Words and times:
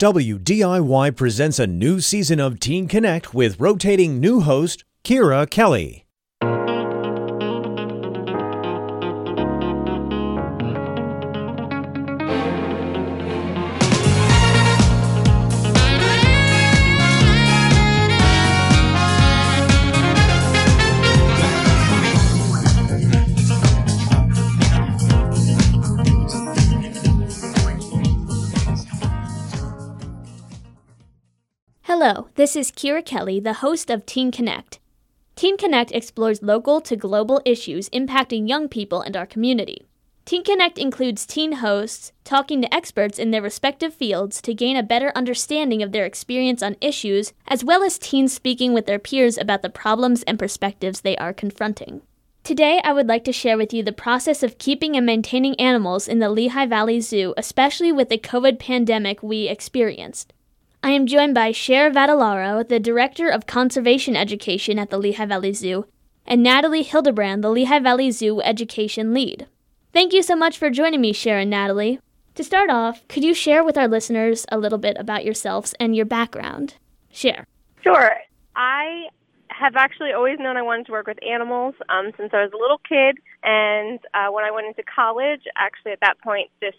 WDIY 0.00 1.14
presents 1.14 1.58
a 1.58 1.66
new 1.66 2.00
season 2.00 2.40
of 2.40 2.58
Teen 2.58 2.88
Connect 2.88 3.34
with 3.34 3.60
rotating 3.60 4.18
new 4.18 4.40
host, 4.40 4.82
Kyra 5.04 5.50
Kelly. 5.50 6.06
This 32.50 32.66
is 32.66 32.72
Kyra 32.72 33.04
Kelly, 33.04 33.38
the 33.38 33.62
host 33.62 33.90
of 33.90 34.04
Teen 34.04 34.32
Connect. 34.32 34.80
Teen 35.36 35.56
Connect 35.56 35.92
explores 35.92 36.42
local 36.42 36.80
to 36.80 36.96
global 36.96 37.40
issues 37.44 37.88
impacting 37.90 38.48
young 38.48 38.68
people 38.68 39.02
and 39.02 39.16
our 39.16 39.24
community. 39.24 39.86
Teen 40.24 40.42
Connect 40.42 40.76
includes 40.76 41.26
teen 41.26 41.52
hosts 41.52 42.10
talking 42.24 42.60
to 42.60 42.74
experts 42.74 43.20
in 43.20 43.30
their 43.30 43.40
respective 43.40 43.94
fields 43.94 44.42
to 44.42 44.52
gain 44.52 44.76
a 44.76 44.82
better 44.82 45.12
understanding 45.14 45.80
of 45.80 45.92
their 45.92 46.04
experience 46.04 46.60
on 46.60 46.74
issues, 46.80 47.32
as 47.46 47.62
well 47.62 47.84
as 47.84 48.00
teens 48.00 48.32
speaking 48.32 48.74
with 48.74 48.86
their 48.86 48.98
peers 48.98 49.38
about 49.38 49.62
the 49.62 49.70
problems 49.70 50.24
and 50.24 50.36
perspectives 50.36 51.02
they 51.02 51.16
are 51.18 51.32
confronting. 51.32 52.02
Today, 52.42 52.80
I 52.82 52.92
would 52.92 53.06
like 53.06 53.22
to 53.26 53.32
share 53.32 53.58
with 53.58 53.72
you 53.72 53.84
the 53.84 53.92
process 53.92 54.42
of 54.42 54.58
keeping 54.58 54.96
and 54.96 55.06
maintaining 55.06 55.54
animals 55.60 56.08
in 56.08 56.18
the 56.18 56.28
Lehigh 56.28 56.66
Valley 56.66 57.00
Zoo, 57.00 57.32
especially 57.36 57.92
with 57.92 58.08
the 58.08 58.18
COVID 58.18 58.58
pandemic 58.58 59.22
we 59.22 59.46
experienced. 59.46 60.32
I 60.82 60.92
am 60.92 61.06
joined 61.06 61.34
by 61.34 61.52
Cher 61.52 61.90
Vatalaro, 61.90 62.66
the 62.66 62.80
Director 62.80 63.28
of 63.28 63.46
Conservation 63.46 64.16
Education 64.16 64.78
at 64.78 64.88
the 64.88 64.96
Lehigh 64.96 65.26
Valley 65.26 65.52
Zoo, 65.52 65.84
and 66.26 66.42
Natalie 66.42 66.82
Hildebrand, 66.82 67.44
the 67.44 67.50
Lehigh 67.50 67.80
Valley 67.80 68.10
Zoo 68.10 68.40
Education 68.40 69.12
Lead. 69.12 69.46
Thank 69.92 70.14
you 70.14 70.22
so 70.22 70.34
much 70.34 70.56
for 70.56 70.70
joining 70.70 71.02
me, 71.02 71.12
Cher 71.12 71.38
and 71.38 71.50
Natalie. 71.50 72.00
To 72.34 72.42
start 72.42 72.70
off, 72.70 73.06
could 73.08 73.22
you 73.22 73.34
share 73.34 73.62
with 73.62 73.76
our 73.76 73.88
listeners 73.88 74.46
a 74.50 74.56
little 74.56 74.78
bit 74.78 74.96
about 74.98 75.22
yourselves 75.22 75.74
and 75.78 75.94
your 75.94 76.06
background? 76.06 76.76
Cher. 77.12 77.46
Sure. 77.82 78.14
I 78.56 79.08
have 79.48 79.76
actually 79.76 80.12
always 80.12 80.38
known 80.38 80.56
I 80.56 80.62
wanted 80.62 80.86
to 80.86 80.92
work 80.92 81.06
with 81.06 81.22
animals 81.22 81.74
um, 81.90 82.12
since 82.16 82.32
I 82.32 82.42
was 82.42 82.52
a 82.54 82.56
little 82.56 82.80
kid. 82.88 83.18
And 83.42 83.98
uh, 84.14 84.32
when 84.32 84.44
I 84.44 84.50
went 84.50 84.66
into 84.66 84.82
college, 84.82 85.42
actually 85.56 85.92
at 85.92 86.00
that 86.00 86.18
point, 86.20 86.48
this 86.62 86.74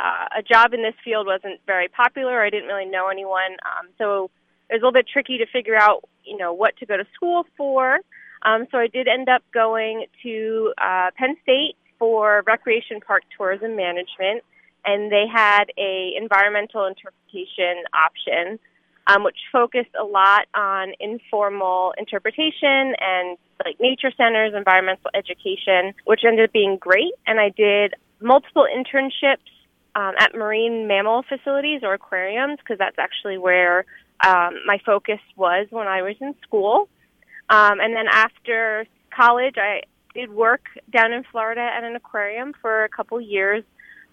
uh, 0.00 0.38
a 0.38 0.42
job 0.42 0.72
in 0.72 0.82
this 0.82 0.94
field 1.04 1.26
wasn't 1.26 1.60
very 1.66 1.88
popular. 1.88 2.42
I 2.42 2.50
didn't 2.50 2.68
really 2.68 2.86
know 2.86 3.08
anyone, 3.08 3.56
um, 3.68 3.88
so 3.98 4.30
it 4.68 4.74
was 4.74 4.82
a 4.82 4.86
little 4.86 4.92
bit 4.92 5.06
tricky 5.12 5.38
to 5.38 5.46
figure 5.46 5.76
out, 5.76 6.08
you 6.24 6.36
know, 6.36 6.52
what 6.52 6.76
to 6.78 6.86
go 6.86 6.96
to 6.96 7.04
school 7.14 7.44
for. 7.56 7.98
Um, 8.42 8.66
so 8.70 8.78
I 8.78 8.86
did 8.86 9.08
end 9.08 9.28
up 9.28 9.42
going 9.52 10.06
to 10.22 10.72
uh, 10.78 11.10
Penn 11.16 11.36
State 11.42 11.76
for 11.98 12.42
recreation 12.46 13.00
park 13.00 13.22
tourism 13.36 13.76
management, 13.76 14.42
and 14.86 15.12
they 15.12 15.26
had 15.30 15.64
a 15.76 16.14
environmental 16.16 16.86
interpretation 16.86 17.84
option, 17.92 18.58
um, 19.06 19.24
which 19.24 19.36
focused 19.52 19.94
a 20.00 20.04
lot 20.04 20.46
on 20.54 20.94
informal 21.00 21.92
interpretation 21.98 22.94
and 22.98 23.36
like 23.62 23.78
nature 23.78 24.10
centers, 24.16 24.54
environmental 24.56 25.10
education, 25.14 25.92
which 26.06 26.20
ended 26.26 26.48
up 26.48 26.52
being 26.52 26.78
great. 26.80 27.12
And 27.26 27.38
I 27.38 27.50
did 27.50 27.94
multiple 28.20 28.66
internships 28.66 29.50
um, 29.94 30.12
at 30.18 30.34
marine 30.34 30.86
mammal 30.86 31.22
facilities 31.28 31.80
or 31.82 31.94
aquariums 31.94 32.58
because 32.58 32.78
that's 32.78 32.98
actually 32.98 33.38
where 33.38 33.84
um, 34.24 34.54
my 34.66 34.78
focus 34.84 35.20
was 35.36 35.66
when 35.70 35.86
I 35.86 36.02
was 36.02 36.16
in 36.20 36.34
school. 36.42 36.88
Um, 37.48 37.80
and 37.80 37.94
then 37.94 38.06
after 38.10 38.86
college, 39.14 39.56
I 39.56 39.82
did 40.14 40.30
work 40.30 40.62
down 40.92 41.12
in 41.12 41.24
Florida 41.24 41.60
at 41.60 41.84
an 41.84 41.96
aquarium 41.96 42.52
for 42.60 42.84
a 42.84 42.88
couple 42.88 43.20
years. 43.20 43.64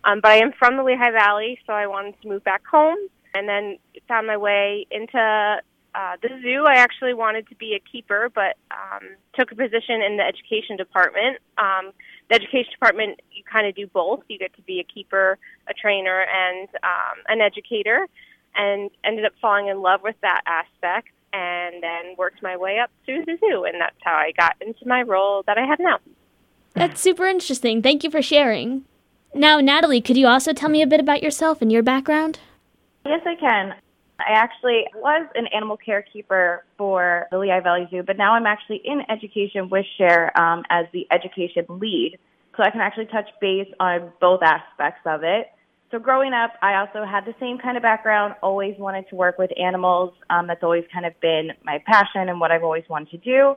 Um, 0.03 0.19
but 0.21 0.31
I 0.31 0.37
am 0.37 0.51
from 0.57 0.77
the 0.77 0.83
Lehigh 0.83 1.11
Valley, 1.11 1.59
so 1.65 1.73
I 1.73 1.87
wanted 1.87 2.19
to 2.21 2.27
move 2.29 2.43
back 2.43 2.65
home 2.65 2.97
and 3.33 3.47
then 3.47 3.77
found 4.07 4.27
my 4.27 4.37
way 4.37 4.87
into 4.89 5.57
uh, 5.95 6.15
the 6.21 6.29
zoo. 6.41 6.65
I 6.67 6.75
actually 6.75 7.13
wanted 7.13 7.47
to 7.49 7.55
be 7.55 7.75
a 7.75 7.79
keeper, 7.79 8.29
but 8.33 8.55
um, 8.71 9.09
took 9.33 9.51
a 9.51 9.55
position 9.55 10.01
in 10.01 10.17
the 10.17 10.23
education 10.23 10.77
department. 10.77 11.37
Um, 11.57 11.91
the 12.29 12.35
education 12.35 12.71
department, 12.71 13.21
you 13.31 13.43
kind 13.43 13.67
of 13.67 13.75
do 13.75 13.87
both. 13.87 14.21
You 14.27 14.37
get 14.37 14.55
to 14.55 14.61
be 14.63 14.79
a 14.79 14.83
keeper, 14.83 15.37
a 15.67 15.73
trainer, 15.73 16.25
and 16.25 16.67
um, 16.83 17.17
an 17.27 17.41
educator, 17.41 18.07
and 18.55 18.89
ended 19.03 19.25
up 19.25 19.33
falling 19.41 19.67
in 19.67 19.81
love 19.81 20.01
with 20.03 20.15
that 20.21 20.41
aspect. 20.45 21.09
And 21.33 21.83
then 21.83 22.15
worked 22.17 22.41
my 22.41 22.55
way 22.55 22.79
up 22.79 22.89
through 23.05 23.25
the 23.25 23.37
zoo, 23.39 23.65
and 23.65 23.79
that's 23.79 23.97
how 24.01 24.15
I 24.15 24.31
got 24.31 24.55
into 24.61 24.87
my 24.87 25.03
role 25.03 25.43
that 25.45 25.57
I 25.57 25.65
have 25.65 25.77
now. 25.79 25.99
That's 26.73 27.01
super 27.01 27.25
interesting. 27.25 27.81
Thank 27.81 28.03
you 28.03 28.09
for 28.09 28.21
sharing. 28.21 28.85
Now, 29.33 29.59
Natalie, 29.59 30.01
could 30.01 30.17
you 30.17 30.25
also 30.25 30.53
tell 30.53 30.69
me 30.69 30.81
a 30.81 30.87
bit 30.87 30.99
about 30.99 31.21
yourself 31.21 31.61
and 31.61 31.71
your 31.71 31.83
background? 31.83 32.39
Yes, 33.05 33.21
I 33.25 33.35
can. 33.35 33.75
I 34.19 34.31
actually 34.31 34.85
was 34.95 35.27
an 35.35 35.47
animal 35.47 35.77
care 35.77 36.01
keeper 36.01 36.65
for 36.77 37.27
the 37.31 37.37
Lehigh 37.37 37.59
Valley 37.59 37.87
Zoo, 37.91 38.03
but 38.03 38.17
now 38.17 38.33
I'm 38.33 38.47
actually 38.47 38.81
in 38.83 39.01
education 39.09 39.69
with 39.69 39.85
Cher 39.97 40.37
um, 40.39 40.63
as 40.69 40.85
the 40.91 41.05
education 41.11 41.65
lead. 41.69 42.17
So 42.55 42.63
I 42.63 42.71
can 42.71 42.81
actually 42.81 43.05
touch 43.05 43.29
base 43.39 43.67
on 43.79 44.11
both 44.19 44.41
aspects 44.41 45.01
of 45.05 45.21
it. 45.23 45.51
So 45.91 45.99
growing 45.99 46.33
up, 46.33 46.53
I 46.61 46.75
also 46.75 47.05
had 47.05 47.25
the 47.25 47.35
same 47.39 47.59
kind 47.59 47.77
of 47.77 47.83
background, 47.83 48.33
always 48.41 48.75
wanted 48.77 49.07
to 49.09 49.15
work 49.15 49.37
with 49.37 49.51
animals. 49.57 50.13
Um, 50.29 50.47
that's 50.47 50.63
always 50.63 50.83
kind 50.91 51.05
of 51.05 51.17
been 51.21 51.51
my 51.63 51.81
passion 51.85 52.27
and 52.27 52.39
what 52.39 52.51
I've 52.51 52.63
always 52.63 52.83
wanted 52.89 53.11
to 53.11 53.17
do. 53.17 53.55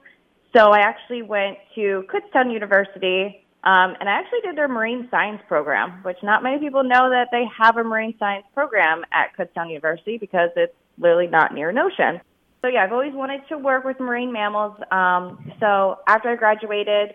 So 0.54 0.70
I 0.70 0.80
actually 0.80 1.22
went 1.22 1.56
to 1.74 2.04
Kutztown 2.12 2.52
University 2.52 3.46
um, 3.62 3.94
and 4.00 4.08
I 4.08 4.12
actually 4.12 4.40
did 4.40 4.56
their 4.56 4.68
marine 4.68 5.06
science 5.10 5.42
program, 5.46 6.02
which 6.02 6.16
not 6.22 6.42
many 6.42 6.58
people 6.58 6.82
know 6.82 7.10
that 7.10 7.28
they 7.30 7.44
have 7.58 7.76
a 7.76 7.84
marine 7.84 8.14
science 8.18 8.46
program 8.54 9.04
at 9.12 9.36
Kutztown 9.36 9.68
University 9.68 10.16
because 10.16 10.48
it's 10.56 10.72
literally 10.98 11.26
not 11.26 11.52
near 11.52 11.68
an 11.68 11.78
ocean. 11.78 12.20
So 12.62 12.68
yeah, 12.68 12.84
I've 12.84 12.92
always 12.92 13.12
wanted 13.14 13.42
to 13.48 13.58
work 13.58 13.84
with 13.84 14.00
marine 14.00 14.32
mammals. 14.32 14.76
Um, 14.90 15.52
so 15.60 15.98
after 16.06 16.30
I 16.30 16.36
graduated 16.36 17.14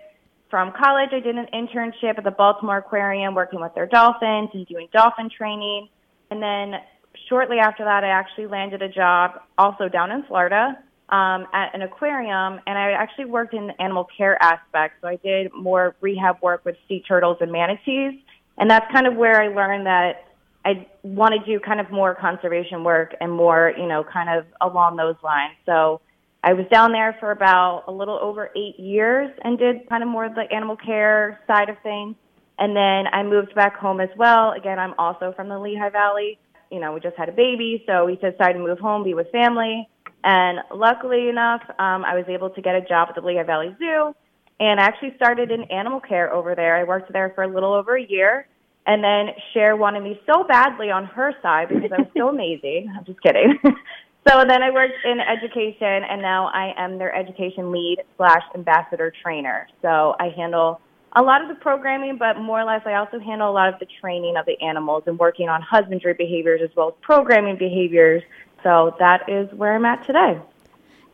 from 0.51 0.71
college, 0.71 1.09
I 1.13 1.19
did 1.19 1.35
an 1.35 1.47
internship 1.51 2.17
at 2.17 2.23
the 2.23 2.31
Baltimore 2.31 2.77
Aquarium 2.77 3.33
working 3.33 3.59
with 3.59 3.73
their 3.73 3.87
dolphins 3.87 4.49
and 4.53 4.67
doing 4.67 4.87
dolphin 4.93 5.29
training. 5.35 5.89
And 6.29 6.41
then 6.41 6.79
shortly 7.27 7.57
after 7.57 7.83
that, 7.85 8.03
I 8.03 8.09
actually 8.09 8.47
landed 8.47 8.83
a 8.83 8.89
job 8.89 9.41
also 9.57 9.89
down 9.89 10.11
in 10.11 10.23
Florida 10.23 10.77
um, 11.09 11.45
at 11.53 11.73
an 11.73 11.81
aquarium, 11.81 12.59
and 12.65 12.77
I 12.77 12.91
actually 12.91 13.25
worked 13.25 13.53
in 13.53 13.67
the 13.67 13.81
animal 13.81 14.07
care 14.17 14.41
aspect. 14.41 14.95
So 15.01 15.07
I 15.07 15.17
did 15.17 15.53
more 15.53 15.95
rehab 16.01 16.41
work 16.41 16.65
with 16.65 16.75
sea 16.87 17.03
turtles 17.07 17.37
and 17.41 17.51
manatees, 17.51 18.19
and 18.57 18.69
that's 18.69 18.91
kind 18.91 19.05
of 19.05 19.15
where 19.15 19.41
I 19.41 19.47
learned 19.49 19.85
that 19.85 20.25
I 20.65 20.87
want 21.03 21.35
to 21.35 21.45
do 21.45 21.59
kind 21.59 21.79
of 21.79 21.91
more 21.91 22.15
conservation 22.15 22.83
work 22.83 23.13
and 23.21 23.31
more, 23.31 23.71
you 23.77 23.87
know, 23.87 24.03
kind 24.03 24.29
of 24.29 24.45
along 24.61 24.95
those 24.95 25.15
lines. 25.23 25.53
So 25.67 26.01
I 26.43 26.53
was 26.53 26.65
down 26.71 26.91
there 26.91 27.15
for 27.19 27.29
about 27.29 27.83
a 27.87 27.91
little 27.91 28.17
over 28.19 28.49
eight 28.55 28.79
years 28.79 29.31
and 29.43 29.59
did 29.59 29.87
kind 29.87 30.01
of 30.01 30.09
more 30.09 30.25
of 30.25 30.33
the 30.33 30.51
animal 30.51 30.75
care 30.75 31.39
side 31.45 31.69
of 31.69 31.77
things. 31.83 32.15
And 32.57 32.75
then 32.75 33.05
I 33.13 33.21
moved 33.21 33.53
back 33.53 33.75
home 33.75 34.01
as 34.01 34.09
well. 34.17 34.53
Again, 34.53 34.79
I'm 34.79 34.95
also 34.97 35.33
from 35.35 35.49
the 35.49 35.59
Lehigh 35.59 35.89
Valley. 35.89 36.39
You 36.71 36.79
know, 36.79 36.93
we 36.93 36.99
just 36.99 37.15
had 37.15 37.29
a 37.29 37.31
baby, 37.31 37.83
so 37.85 38.05
we 38.05 38.15
decided 38.15 38.53
to 38.53 38.59
move 38.59 38.79
home, 38.79 39.03
be 39.03 39.13
with 39.13 39.29
family. 39.31 39.87
And 40.25 40.59
luckily 40.73 41.29
enough, 41.29 41.61
um, 41.79 42.03
I 42.03 42.15
was 42.15 42.25
able 42.27 42.49
to 42.49 42.61
get 42.61 42.75
a 42.75 42.81
job 42.81 43.07
at 43.09 43.15
the 43.15 43.21
Lehigh 43.21 43.43
Valley 43.43 43.73
Zoo 43.79 44.13
and 44.59 44.79
I 44.79 44.83
actually 44.83 45.13
started 45.15 45.51
in 45.51 45.63
animal 45.63 45.99
care 45.99 46.33
over 46.33 46.55
there. 46.55 46.75
I 46.75 46.83
worked 46.83 47.11
there 47.11 47.31
for 47.35 47.43
a 47.43 47.47
little 47.47 47.73
over 47.73 47.97
a 47.97 48.03
year. 48.03 48.47
And 48.87 49.03
then 49.03 49.33
Cher 49.53 49.75
wanted 49.75 50.03
me 50.03 50.19
so 50.31 50.43
badly 50.43 50.91
on 50.91 51.05
her 51.05 51.33
side 51.41 51.69
because 51.69 51.91
I 51.91 52.01
was 52.01 52.11
so 52.15 52.29
amazing. 52.33 52.93
I'm 52.95 53.03
just 53.03 53.21
kidding. 53.21 53.57
so 54.27 54.43
then 54.47 54.61
I 54.61 54.71
worked 54.71 54.93
in 55.03 55.19
education, 55.19 56.03
and 56.09 56.21
now 56.21 56.47
I 56.47 56.73
am 56.77 56.97
their 56.97 57.13
education 57.13 57.71
lead 57.71 57.97
slash 58.15 58.43
ambassador 58.53 59.11
trainer. 59.23 59.67
So 59.81 60.15
I 60.19 60.29
handle 60.35 60.79
a 61.15 61.21
lot 61.21 61.41
of 61.41 61.47
the 61.49 61.55
programming, 61.55 62.17
but 62.17 62.39
more 62.39 62.61
or 62.61 62.65
less 62.65 62.81
I 62.85 62.93
also 62.93 63.19
handle 63.19 63.49
a 63.49 63.53
lot 63.53 63.73
of 63.73 63.79
the 63.79 63.87
training 63.99 64.35
of 64.37 64.45
the 64.45 64.61
animals 64.61 65.03
and 65.07 65.17
working 65.17 65.49
on 65.49 65.61
husbandry 65.61 66.13
behaviors 66.13 66.61
as 66.63 66.69
well 66.75 66.89
as 66.89 66.93
programming 67.01 67.57
behaviors 67.57 68.21
so 68.65 68.95
that 68.97 69.29
is 69.29 69.47
where 69.53 69.75
I'm 69.75 69.85
at 69.85 70.03
today. 70.07 70.39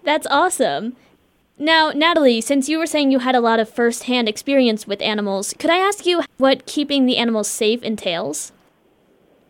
That's 0.04 0.26
awesome. 0.28 0.96
Now, 1.60 1.92
Natalie, 1.92 2.40
since 2.40 2.70
you 2.70 2.80
were 2.80 2.88
saying 2.88 3.12
you 3.12 3.20
had 3.20 3.36
a 3.36 3.42
lot 3.42 3.60
of 3.60 3.70
first-hand 3.70 4.30
experience 4.30 4.88
with 4.88 5.02
animals, 5.02 5.54
could 5.60 5.70
I 5.70 5.78
ask 5.78 6.06
you 6.06 6.24
what 6.38 6.66
keeping 6.66 7.06
the 7.06 7.18
animals 7.18 7.50
safe 7.50 7.84
entails? 7.84 8.54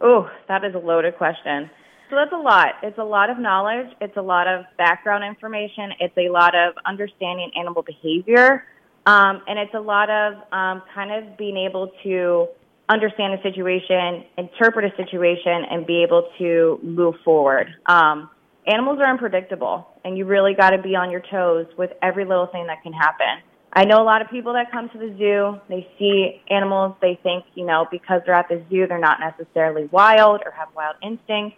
Oh, 0.02 0.32
that 0.48 0.66
is 0.66 0.74
a 0.74 0.80
loaded 0.80 1.16
question. 1.16 1.70
So 2.10 2.16
that's 2.16 2.34
a 2.34 2.38
lot. 2.38 2.74
It's 2.82 2.98
a 2.98 3.04
lot 3.04 3.30
of 3.30 3.38
knowledge. 3.38 3.88
It's 4.02 4.18
a 4.18 4.22
lot 4.22 4.48
of 4.48 4.66
background 4.78 5.24
information. 5.24 5.92
It's 6.00 6.18
a 6.18 6.30
lot 6.30 6.56
of 6.56 6.74
understanding 6.86 7.52
animal 7.56 7.84
behavior. 7.84 8.66
Um, 9.06 9.44
and 9.48 9.60
it's 9.60 9.76
a 9.76 9.80
lot 9.80 10.10
of 10.10 10.34
um, 10.52 10.82
kind 10.94 11.12
of 11.12 11.38
being 11.38 11.56
able 11.56 11.92
to 12.04 12.48
understand 12.92 13.34
a 13.34 13.42
situation, 13.42 14.26
interpret 14.38 14.86
a 14.86 14.96
situation, 14.96 15.66
and 15.70 15.86
be 15.86 16.04
able 16.04 16.30
to 16.38 16.80
move 16.84 17.16
forward. 17.24 17.68
Um, 17.86 18.30
animals 18.68 19.00
are 19.00 19.10
unpredictable, 19.10 19.88
and 20.04 20.18
you 20.18 20.26
really 20.26 20.54
got 20.54 20.72
to 20.72 20.82
be 20.82 20.96
on 20.96 21.12
your 21.12 21.22
toes 21.32 21.68
with 21.78 21.92
every 22.02 22.26
little 22.26 22.48
thing 22.48 22.68
that 22.68 22.84
can 22.84 22.94
happen. 22.94 23.42
I 23.74 23.86
know 23.86 24.02
a 24.02 24.04
lot 24.04 24.22
of 24.22 24.30
people 24.30 24.54
that 24.54 24.70
come 24.70 24.90
to 24.90 24.98
the 24.98 25.16
zoo, 25.18 25.60
they 25.70 25.88
see 25.98 26.42
animals, 26.50 26.96
they 27.02 27.18
think, 27.24 27.46
you 27.56 27.66
know, 27.66 27.88
because 27.90 28.22
they're 28.26 28.36
at 28.36 28.50
the 28.50 28.62
zoo, 28.70 28.86
they're 28.86 29.00
not 29.00 29.20
necessarily 29.22 29.86
wild 29.86 30.42
or 30.46 30.52
have 30.52 30.68
wild 30.76 30.98
instincts. 31.02 31.58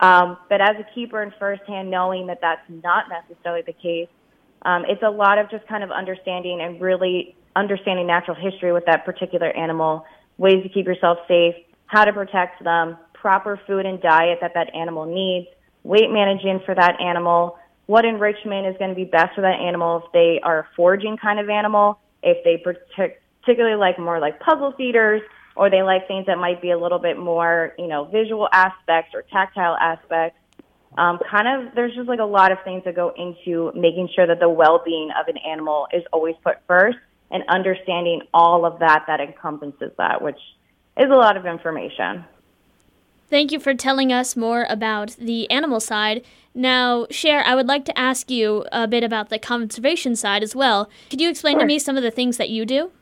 Um, 0.00 0.36
but 0.48 0.60
as 0.60 0.74
a 0.80 0.94
keeper 0.94 1.22
and 1.22 1.32
firsthand 1.38 1.88
knowing 1.88 2.26
that 2.26 2.40
that's 2.40 2.68
not 2.68 3.04
necessarily 3.08 3.62
the 3.64 3.74
case, 3.74 4.08
um, 4.62 4.84
it's 4.88 5.02
a 5.04 5.10
lot 5.10 5.38
of 5.38 5.50
just 5.50 5.66
kind 5.68 5.84
of 5.84 5.92
understanding 5.92 6.60
and 6.60 6.80
really 6.80 7.36
understanding 7.54 8.08
natural 8.08 8.36
history 8.36 8.72
with 8.72 8.84
that 8.86 9.04
particular 9.04 9.48
animal, 9.56 10.04
ways 10.42 10.60
to 10.64 10.68
keep 10.68 10.86
yourself 10.86 11.18
safe, 11.28 11.54
how 11.86 12.04
to 12.04 12.12
protect 12.12 12.62
them, 12.64 12.98
proper 13.14 13.60
food 13.64 13.86
and 13.86 14.02
diet 14.02 14.38
that 14.40 14.52
that 14.54 14.74
animal 14.74 15.06
needs, 15.06 15.46
weight 15.84 16.10
managing 16.10 16.60
for 16.66 16.74
that 16.74 17.00
animal, 17.00 17.56
what 17.86 18.04
enrichment 18.04 18.66
is 18.66 18.74
going 18.78 18.90
to 18.90 18.96
be 18.96 19.04
best 19.04 19.36
for 19.36 19.42
that 19.42 19.60
animal 19.60 20.02
if 20.04 20.12
they 20.12 20.40
are 20.42 20.58
a 20.60 20.68
foraging 20.74 21.16
kind 21.16 21.38
of 21.38 21.48
animal, 21.48 22.00
if 22.24 22.42
they 22.42 22.56
particularly 22.58 23.76
like 23.76 23.98
more 24.00 24.18
like 24.18 24.40
puzzle 24.40 24.72
feeders, 24.76 25.22
or 25.54 25.70
they 25.70 25.82
like 25.82 26.08
things 26.08 26.26
that 26.26 26.38
might 26.38 26.60
be 26.60 26.70
a 26.70 26.78
little 26.78 26.98
bit 26.98 27.16
more, 27.18 27.74
you 27.78 27.86
know, 27.86 28.06
visual 28.06 28.48
aspects 28.52 29.14
or 29.14 29.22
tactile 29.30 29.76
aspects. 29.76 30.38
Um, 30.98 31.20
kind 31.30 31.46
of, 31.46 31.74
there's 31.74 31.94
just 31.94 32.08
like 32.08 32.20
a 32.20 32.24
lot 32.24 32.50
of 32.52 32.58
things 32.64 32.82
that 32.84 32.96
go 32.96 33.12
into 33.16 33.70
making 33.74 34.08
sure 34.14 34.26
that 34.26 34.40
the 34.40 34.48
well-being 34.48 35.10
of 35.18 35.28
an 35.28 35.36
animal 35.38 35.86
is 35.92 36.02
always 36.12 36.34
put 36.42 36.56
first, 36.66 36.98
and 37.32 37.42
understanding 37.48 38.22
all 38.32 38.64
of 38.64 38.78
that 38.78 39.04
that 39.08 39.20
encompasses 39.20 39.90
that, 39.98 40.22
which 40.22 40.38
is 40.96 41.06
a 41.10 41.14
lot 41.14 41.36
of 41.36 41.46
information. 41.46 42.24
Thank 43.28 43.50
you 43.50 43.58
for 43.58 43.72
telling 43.72 44.12
us 44.12 44.36
more 44.36 44.66
about 44.68 45.16
the 45.18 45.50
animal 45.50 45.80
side. 45.80 46.22
Now, 46.54 47.06
Cher, 47.10 47.42
I 47.46 47.54
would 47.54 47.66
like 47.66 47.86
to 47.86 47.98
ask 47.98 48.30
you 48.30 48.66
a 48.70 48.86
bit 48.86 49.02
about 49.02 49.30
the 49.30 49.38
conservation 49.38 50.14
side 50.14 50.42
as 50.42 50.54
well. 50.54 50.90
Could 51.08 51.20
you 51.20 51.30
explain 51.30 51.54
sure. 51.54 51.60
to 51.60 51.66
me 51.66 51.78
some 51.78 51.96
of 51.96 52.02
the 52.02 52.10
things 52.10 52.36
that 52.36 52.50
you 52.50 52.66
do? 52.66 52.92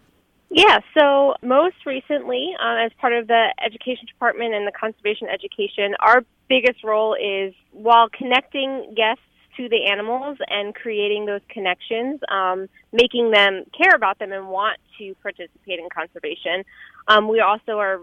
Yeah, 0.51 0.79
so 0.97 1.35
most 1.43 1.85
recently, 1.85 2.55
uh, 2.61 2.85
as 2.85 2.93
part 3.01 3.13
of 3.13 3.27
the 3.27 3.55
education 3.65 4.07
department 4.07 4.55
and 4.55 4.67
the 4.67 4.73
conservation 4.73 5.29
education, 5.29 5.95
our 5.99 6.25
biggest 6.49 6.83
role 6.85 7.15
is 7.15 7.55
while 7.73 8.09
connecting 8.09 8.95
guests 8.97 9.23
to 9.61 9.69
the 9.69 9.87
animals 9.91 10.39
and 10.49 10.75
creating 10.75 11.27
those 11.27 11.43
connections, 11.51 12.21
um, 12.31 12.67
making 12.93 13.31
them 13.31 13.65
care 13.77 13.95
about 13.95 14.19
them 14.19 14.33
and 14.33 14.49
want 14.49 14.79
to 14.99 15.15
participate 15.23 15.79
in 15.79 15.89
conservation. 15.95 16.65
Um, 17.09 17.29
we 17.29 17.41
also 17.41 17.73
are 17.79 18.01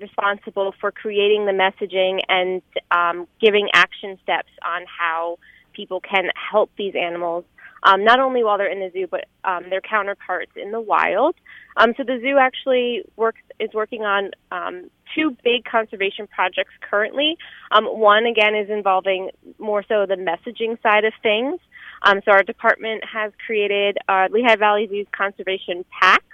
responsible 0.00 0.74
for 0.80 0.90
creating 0.90 1.44
the 1.44 1.52
messaging 1.52 2.20
and 2.28 2.62
um, 2.90 3.28
giving 3.38 3.68
action 3.74 4.18
steps 4.22 4.48
on 4.64 4.86
how 4.86 5.38
people 5.74 6.00
can 6.00 6.30
help 6.50 6.70
these 6.78 6.94
animals, 6.94 7.44
um, 7.84 8.04
not 8.04 8.18
only 8.18 8.42
while 8.42 8.58
they're 8.58 8.70
in 8.70 8.80
the 8.80 8.90
zoo, 8.92 9.06
but 9.10 9.26
um, 9.44 9.64
their 9.70 9.80
counterparts 9.80 10.52
in 10.56 10.72
the 10.72 10.80
wild. 10.80 11.34
Um, 11.76 11.92
so 11.96 12.04
the 12.04 12.18
zoo 12.20 12.38
actually 12.38 13.02
works 13.16 13.40
is 13.60 13.70
working 13.74 14.02
on 14.02 14.30
um, 14.50 14.90
two 15.14 15.36
big 15.44 15.64
conservation 15.64 16.26
projects 16.26 16.72
currently. 16.80 17.36
Um, 17.70 17.84
one 17.84 18.26
again 18.26 18.54
is 18.54 18.70
involving 18.70 19.30
more 19.58 19.84
so 19.86 20.06
the 20.06 20.16
messaging 20.16 20.80
side 20.82 21.04
of 21.04 21.12
things. 21.22 21.60
Um, 22.02 22.20
so 22.24 22.32
our 22.32 22.42
department 22.42 23.04
has 23.04 23.32
created 23.46 23.98
uh, 24.08 24.28
Lehigh 24.30 24.56
Valley 24.56 24.86
Zoo's 24.90 25.06
conservation 25.16 25.84
packs, 26.00 26.24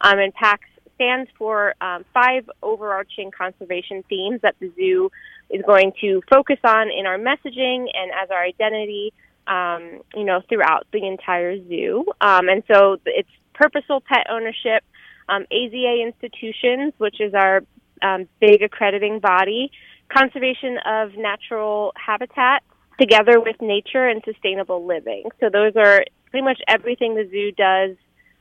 um, 0.00 0.18
and 0.18 0.32
packs 0.34 0.68
stands 0.94 1.30
for 1.36 1.74
um, 1.80 2.04
five 2.12 2.48
overarching 2.62 3.30
conservation 3.30 4.02
themes 4.08 4.40
that 4.42 4.56
the 4.60 4.72
zoo 4.76 5.10
is 5.50 5.62
going 5.66 5.92
to 6.00 6.22
focus 6.28 6.58
on 6.64 6.90
in 6.90 7.06
our 7.06 7.18
messaging 7.18 7.86
and 7.94 8.10
as 8.22 8.30
our 8.30 8.42
identity, 8.42 9.12
um, 9.46 10.00
you 10.14 10.24
know, 10.24 10.42
throughout 10.48 10.86
the 10.92 11.06
entire 11.06 11.56
zoo. 11.68 12.04
Um, 12.20 12.48
and 12.48 12.62
so 12.70 12.98
it's 13.06 13.28
purposeful 13.54 14.00
pet 14.00 14.26
ownership, 14.30 14.84
um, 15.28 15.44
AZA 15.52 16.04
institutions, 16.04 16.92
which 16.98 17.20
is 17.20 17.34
our 17.34 17.62
um, 18.02 18.28
big 18.40 18.62
accrediting 18.62 19.20
body, 19.20 19.70
conservation 20.08 20.78
of 20.84 21.16
natural 21.16 21.92
habitat, 21.96 22.62
together 23.00 23.40
with 23.40 23.56
nature 23.60 24.06
and 24.06 24.22
sustainable 24.24 24.86
living. 24.86 25.24
So 25.40 25.48
those 25.50 25.72
are 25.76 26.04
pretty 26.30 26.44
much 26.44 26.60
everything 26.68 27.14
the 27.14 27.28
zoo 27.30 27.52
does 27.52 27.96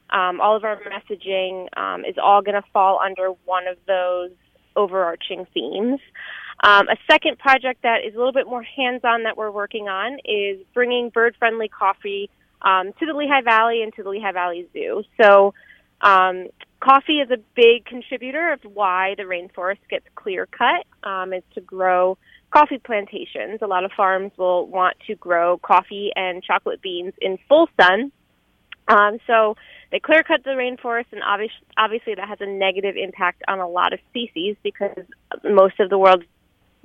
um, 0.09 0.39
all 0.39 0.55
of 0.55 0.63
our 0.63 0.79
messaging 0.83 1.67
um, 1.77 2.05
is 2.05 2.15
all 2.21 2.41
going 2.41 2.61
to 2.61 2.67
fall 2.71 2.99
under 3.03 3.29
one 3.45 3.67
of 3.67 3.77
those 3.87 4.31
overarching 4.75 5.47
themes. 5.53 5.99
Um, 6.63 6.87
a 6.87 6.97
second 7.09 7.37
project 7.37 7.83
that 7.83 7.99
is 8.07 8.15
a 8.15 8.17
little 8.17 8.33
bit 8.33 8.47
more 8.47 8.63
hands-on 8.63 9.23
that 9.23 9.37
we're 9.37 9.51
working 9.51 9.87
on 9.87 10.19
is 10.25 10.65
bringing 10.73 11.09
bird-friendly 11.09 11.69
coffee 11.69 12.29
um, 12.61 12.93
to 12.99 13.05
the 13.05 13.13
Lehigh 13.13 13.41
Valley 13.41 13.83
and 13.83 13.93
to 13.95 14.03
the 14.03 14.09
Lehigh 14.09 14.31
Valley 14.31 14.67
Zoo. 14.73 15.03
So, 15.21 15.53
um, 16.01 16.47
coffee 16.79 17.19
is 17.19 17.29
a 17.31 17.37
big 17.55 17.85
contributor 17.85 18.53
of 18.53 18.59
why 18.63 19.15
the 19.17 19.23
rainforest 19.23 19.79
gets 19.89 20.05
clear 20.15 20.47
cut. 20.47 20.85
Um, 21.07 21.33
is 21.33 21.43
to 21.55 21.61
grow 21.61 22.17
coffee 22.51 22.77
plantations. 22.77 23.59
A 23.61 23.67
lot 23.67 23.83
of 23.83 23.91
farms 23.91 24.31
will 24.37 24.65
want 24.67 24.95
to 25.07 25.15
grow 25.15 25.57
coffee 25.57 26.11
and 26.15 26.41
chocolate 26.41 26.81
beans 26.81 27.13
in 27.21 27.37
full 27.49 27.67
sun. 27.79 28.11
Um, 28.87 29.17
so 29.27 29.55
they 29.91 29.99
clear 29.99 30.23
cut 30.23 30.43
the 30.43 30.51
rainforest, 30.51 31.07
and 31.11 31.21
obviously, 31.23 31.65
obviously 31.77 32.15
that 32.15 32.27
has 32.27 32.37
a 32.39 32.45
negative 32.45 32.95
impact 32.95 33.41
on 33.47 33.59
a 33.59 33.67
lot 33.67 33.93
of 33.93 33.99
species 34.09 34.55
because 34.63 34.97
most 35.43 35.79
of 35.79 35.89
the 35.89 35.97
world's 35.97 36.25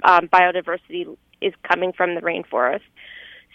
um, 0.05 0.29
biodiversity 0.29 1.17
is 1.41 1.53
coming 1.63 1.93
from 1.93 2.15
the 2.15 2.21
rainforest. 2.21 2.83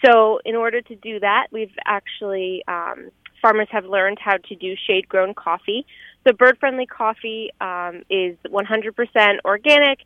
So, 0.04 0.40
in 0.44 0.54
order 0.54 0.82
to 0.82 0.96
do 0.96 1.20
that, 1.20 1.46
we've 1.52 1.74
actually 1.84 2.62
um, 2.68 3.10
farmers 3.40 3.68
have 3.70 3.86
learned 3.86 4.18
how 4.20 4.36
to 4.36 4.54
do 4.54 4.74
shade 4.86 5.08
grown 5.08 5.34
coffee. 5.34 5.86
So, 6.26 6.32
bird 6.32 6.58
friendly 6.58 6.86
coffee 6.86 7.50
um, 7.60 8.02
is 8.10 8.36
100% 8.46 9.38
organic, 9.44 9.98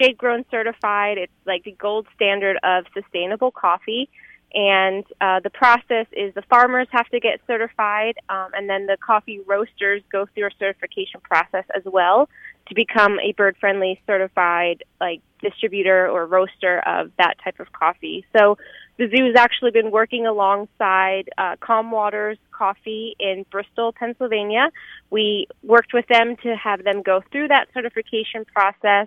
shade 0.00 0.18
grown 0.18 0.44
certified. 0.50 1.18
It's 1.18 1.32
like 1.46 1.64
the 1.64 1.72
gold 1.72 2.06
standard 2.14 2.58
of 2.62 2.84
sustainable 2.94 3.50
coffee. 3.50 4.08
And 4.54 5.04
uh, 5.20 5.40
the 5.40 5.50
process 5.50 6.06
is 6.12 6.32
the 6.34 6.42
farmers 6.48 6.88
have 6.90 7.06
to 7.10 7.20
get 7.20 7.38
certified, 7.46 8.14
um, 8.30 8.48
and 8.54 8.68
then 8.68 8.86
the 8.86 8.96
coffee 8.96 9.40
roasters 9.46 10.02
go 10.10 10.26
through 10.34 10.46
a 10.46 10.50
certification 10.58 11.20
process 11.20 11.64
as 11.76 11.82
well 11.84 12.30
to 12.68 12.74
become 12.74 13.18
a 13.20 13.32
bird 13.32 13.56
friendly 13.58 14.00
certified 14.06 14.84
like 15.00 15.20
distributor 15.40 16.08
or 16.08 16.26
roaster 16.26 16.80
of 16.80 17.10
that 17.18 17.34
type 17.42 17.60
of 17.60 17.72
coffee. 17.72 18.24
So 18.36 18.58
the 18.98 19.08
zoo 19.08 19.26
has 19.26 19.36
actually 19.36 19.70
been 19.70 19.90
working 19.90 20.26
alongside 20.26 21.30
uh, 21.38 21.56
Calm 21.60 21.90
Waters 21.90 22.38
Coffee 22.50 23.14
in 23.20 23.44
Bristol, 23.50 23.92
Pennsylvania. 23.92 24.70
We 25.10 25.46
worked 25.62 25.94
with 25.94 26.06
them 26.08 26.36
to 26.42 26.56
have 26.56 26.82
them 26.82 27.02
go 27.02 27.22
through 27.30 27.48
that 27.48 27.68
certification 27.72 28.44
process. 28.44 29.06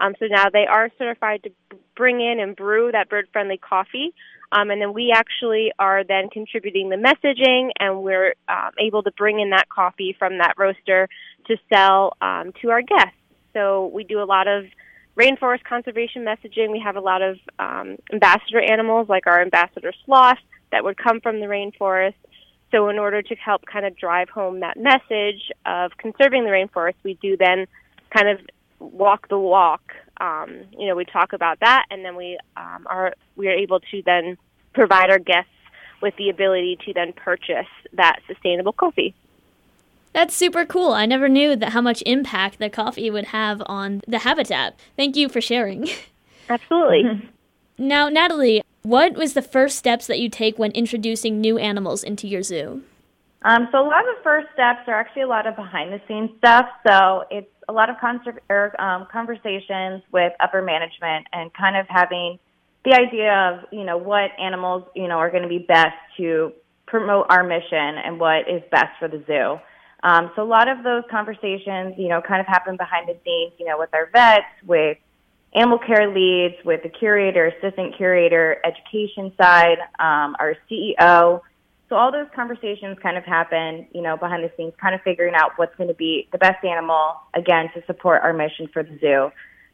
Um, 0.00 0.14
so 0.18 0.26
now 0.26 0.48
they 0.50 0.66
are 0.66 0.90
certified 0.98 1.42
to 1.42 1.50
bring 1.94 2.20
in 2.20 2.40
and 2.40 2.56
brew 2.56 2.90
that 2.92 3.10
bird 3.10 3.28
friendly 3.32 3.58
coffee. 3.58 4.14
Um, 4.52 4.70
and 4.70 4.80
then 4.80 4.92
we 4.94 5.12
actually 5.14 5.72
are 5.78 6.04
then 6.04 6.28
contributing 6.30 6.88
the 6.88 6.96
messaging, 6.96 7.70
and 7.80 8.02
we're 8.02 8.34
um, 8.48 8.70
able 8.78 9.02
to 9.02 9.10
bring 9.12 9.40
in 9.40 9.50
that 9.50 9.68
coffee 9.68 10.14
from 10.18 10.38
that 10.38 10.54
roaster 10.56 11.08
to 11.48 11.56
sell 11.72 12.16
um, 12.20 12.52
to 12.62 12.70
our 12.70 12.82
guests. 12.82 13.16
So 13.52 13.86
we 13.86 14.04
do 14.04 14.22
a 14.22 14.24
lot 14.24 14.48
of 14.48 14.64
rainforest 15.16 15.64
conservation 15.64 16.24
messaging. 16.24 16.70
We 16.70 16.80
have 16.84 16.96
a 16.96 17.00
lot 17.00 17.22
of 17.22 17.38
um, 17.58 17.96
ambassador 18.12 18.60
animals, 18.60 19.08
like 19.08 19.26
our 19.26 19.40
ambassador 19.40 19.92
sloth, 20.04 20.38
that 20.72 20.84
would 20.84 20.96
come 20.96 21.20
from 21.20 21.40
the 21.40 21.46
rainforest. 21.46 22.14
So, 22.72 22.88
in 22.88 22.98
order 22.98 23.22
to 23.22 23.34
help 23.36 23.64
kind 23.64 23.86
of 23.86 23.96
drive 23.96 24.28
home 24.28 24.60
that 24.60 24.76
message 24.76 25.50
of 25.64 25.92
conserving 25.98 26.44
the 26.44 26.50
rainforest, 26.50 26.96
we 27.04 27.14
do 27.22 27.36
then 27.36 27.66
kind 28.10 28.28
of 28.28 28.40
walk 28.80 29.28
the 29.28 29.38
walk. 29.38 29.92
Um, 30.20 30.64
you 30.76 30.88
know, 30.88 30.96
we 30.96 31.04
talk 31.04 31.32
about 31.32 31.60
that, 31.60 31.86
and 31.90 32.04
then 32.04 32.16
we 32.16 32.38
um, 32.56 32.86
are 32.86 33.14
we 33.36 33.48
are 33.48 33.52
able 33.52 33.80
to 33.80 34.02
then 34.04 34.36
provide 34.74 35.10
our 35.10 35.20
guests 35.20 35.50
with 36.02 36.14
the 36.16 36.28
ability 36.28 36.78
to 36.86 36.92
then 36.92 37.12
purchase 37.12 37.66
that 37.92 38.18
sustainable 38.26 38.72
coffee. 38.72 39.14
That's 40.16 40.34
super 40.34 40.64
cool. 40.64 40.92
I 40.92 41.04
never 41.04 41.28
knew 41.28 41.56
that 41.56 41.72
how 41.72 41.82
much 41.82 42.02
impact 42.06 42.58
the 42.58 42.70
coffee 42.70 43.10
would 43.10 43.26
have 43.26 43.62
on 43.66 44.00
the 44.08 44.20
habitat. 44.20 44.80
Thank 44.96 45.14
you 45.14 45.28
for 45.28 45.42
sharing. 45.42 45.90
Absolutely. 46.48 47.28
now, 47.76 48.08
Natalie, 48.08 48.62
what 48.80 49.12
was 49.12 49.34
the 49.34 49.42
first 49.42 49.76
steps 49.76 50.06
that 50.06 50.18
you 50.18 50.30
take 50.30 50.58
when 50.58 50.70
introducing 50.70 51.38
new 51.38 51.58
animals 51.58 52.02
into 52.02 52.26
your 52.26 52.42
zoo? 52.42 52.82
Um, 53.42 53.68
so 53.70 53.78
a 53.78 53.84
lot 53.84 54.08
of 54.08 54.16
the 54.16 54.22
first 54.24 54.46
steps 54.54 54.88
are 54.88 54.94
actually 54.94 55.20
a 55.20 55.26
lot 55.26 55.46
of 55.46 55.54
behind 55.54 55.92
the 55.92 56.00
scenes 56.08 56.30
stuff. 56.38 56.64
So 56.88 57.24
it's 57.30 57.52
a 57.68 57.74
lot 57.74 57.90
of 57.90 57.96
conser- 57.96 58.38
or, 58.48 58.80
um, 58.80 59.06
conversations 59.12 60.02
with 60.12 60.32
upper 60.40 60.62
management 60.62 61.26
and 61.34 61.52
kind 61.52 61.76
of 61.76 61.84
having 61.90 62.38
the 62.86 62.94
idea 62.94 63.34
of 63.34 63.68
you 63.70 63.84
know 63.84 63.98
what 63.98 64.30
animals 64.40 64.84
you 64.94 65.08
know 65.08 65.18
are 65.18 65.30
going 65.30 65.42
to 65.42 65.48
be 65.48 65.58
best 65.58 65.96
to 66.16 66.54
promote 66.86 67.26
our 67.28 67.42
mission 67.42 67.98
and 68.02 68.18
what 68.18 68.48
is 68.48 68.62
best 68.70 68.98
for 68.98 69.08
the 69.08 69.22
zoo. 69.26 69.60
Um, 70.02 70.30
so 70.36 70.42
a 70.42 70.44
lot 70.44 70.68
of 70.68 70.84
those 70.84 71.02
conversations, 71.10 71.94
you 71.96 72.08
know, 72.08 72.20
kind 72.20 72.40
of 72.40 72.46
happen 72.46 72.76
behind 72.76 73.08
the 73.08 73.16
scenes, 73.24 73.52
you 73.58 73.66
know, 73.66 73.78
with 73.78 73.90
our 73.94 74.08
vets, 74.12 74.46
with 74.64 74.98
animal 75.54 75.78
care 75.78 76.12
leads, 76.12 76.54
with 76.64 76.82
the 76.82 76.88
curator, 76.88 77.46
assistant 77.46 77.96
curator, 77.96 78.60
education 78.64 79.32
side, 79.40 79.78
um, 79.98 80.36
our 80.38 80.56
CEO. 80.70 81.40
So 81.88 81.94
all 81.96 82.10
those 82.10 82.26
conversations 82.34 82.98
kind 83.00 83.16
of 83.16 83.24
happen, 83.24 83.86
you 83.92 84.02
know, 84.02 84.16
behind 84.16 84.42
the 84.42 84.50
scenes, 84.56 84.74
kind 84.80 84.94
of 84.94 85.00
figuring 85.02 85.34
out 85.34 85.52
what's 85.56 85.74
going 85.76 85.88
to 85.88 85.94
be 85.94 86.28
the 86.32 86.38
best 86.38 86.64
animal, 86.64 87.14
again, 87.34 87.70
to 87.74 87.84
support 87.86 88.22
our 88.22 88.32
mission 88.32 88.68
for 88.72 88.82
the 88.82 88.98
zoo. 88.98 89.30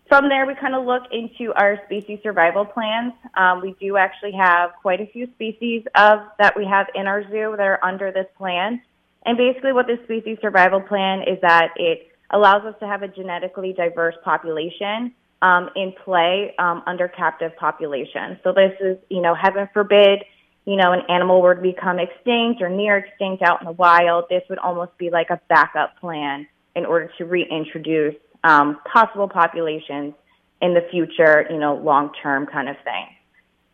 From 0.09 0.29
there, 0.29 0.45
we 0.45 0.55
kind 0.55 0.75
of 0.75 0.85
look 0.85 1.05
into 1.11 1.55
our 1.55 1.81
species 1.87 2.19
survival 2.23 2.67
plans. 2.67 3.15
Um, 3.35 3.63
we 3.63 3.75
do 3.81 3.97
actually 3.97 4.33
have 4.33 4.73
quite 4.83 5.01
a 5.01 5.07
few 5.07 5.27
species 5.35 5.85
of 5.95 6.21
that 6.39 6.55
we 6.55 6.67
have 6.67 6.89
in 6.95 7.07
our 7.07 7.23
zoo 7.31 7.55
that 7.57 7.67
are 7.67 7.83
under 7.83 8.13
this 8.13 8.27
plan. 8.37 8.83
And 9.25 9.37
basically, 9.37 9.73
what 9.73 9.87
this 9.87 9.99
species 10.05 10.39
survival 10.41 10.81
plan 10.81 11.23
is 11.23 11.39
that 11.43 11.69
it 11.77 12.09
allows 12.31 12.65
us 12.65 12.75
to 12.81 12.87
have 12.87 13.03
a 13.03 13.09
genetically 13.09 13.73
diverse 13.73 14.15
population 14.25 15.15
um, 15.43 15.71
in 15.77 15.93
play 16.05 16.55
um, 16.59 16.83
under 16.87 17.09
captive 17.09 17.53
population. 17.57 18.39
So 18.43 18.53
this 18.53 18.73
is, 18.81 18.97
you 19.09 19.21
know, 19.21 19.35
heaven 19.35 19.69
forbid, 19.73 20.25
you 20.65 20.77
know, 20.77 20.93
an 20.93 21.03
animal 21.09 21.43
were 21.43 21.55
to 21.55 21.61
become 21.61 21.99
extinct 21.99 22.63
or 22.63 22.69
near 22.69 22.99
extinct 22.99 23.43
out 23.43 23.61
in 23.61 23.67
the 23.67 23.73
wild. 23.73 24.25
This 24.31 24.43
would 24.49 24.59
almost 24.59 24.97
be 24.99 25.11
like 25.11 25.31
a 25.31 25.41
backup 25.49 25.99
plan 26.01 26.47
in 26.75 26.87
order 26.87 27.11
to 27.19 27.25
reintroduce 27.25 28.15
um, 28.45 28.79
possible 28.91 29.29
populations 29.29 30.15
in 30.61 30.75
the 30.75 30.87
future, 30.91 31.47
you 31.51 31.59
know, 31.59 31.75
long 31.75 32.13
term 32.23 32.47
kind 32.47 32.69
of 32.69 32.77
thing. 32.85 33.07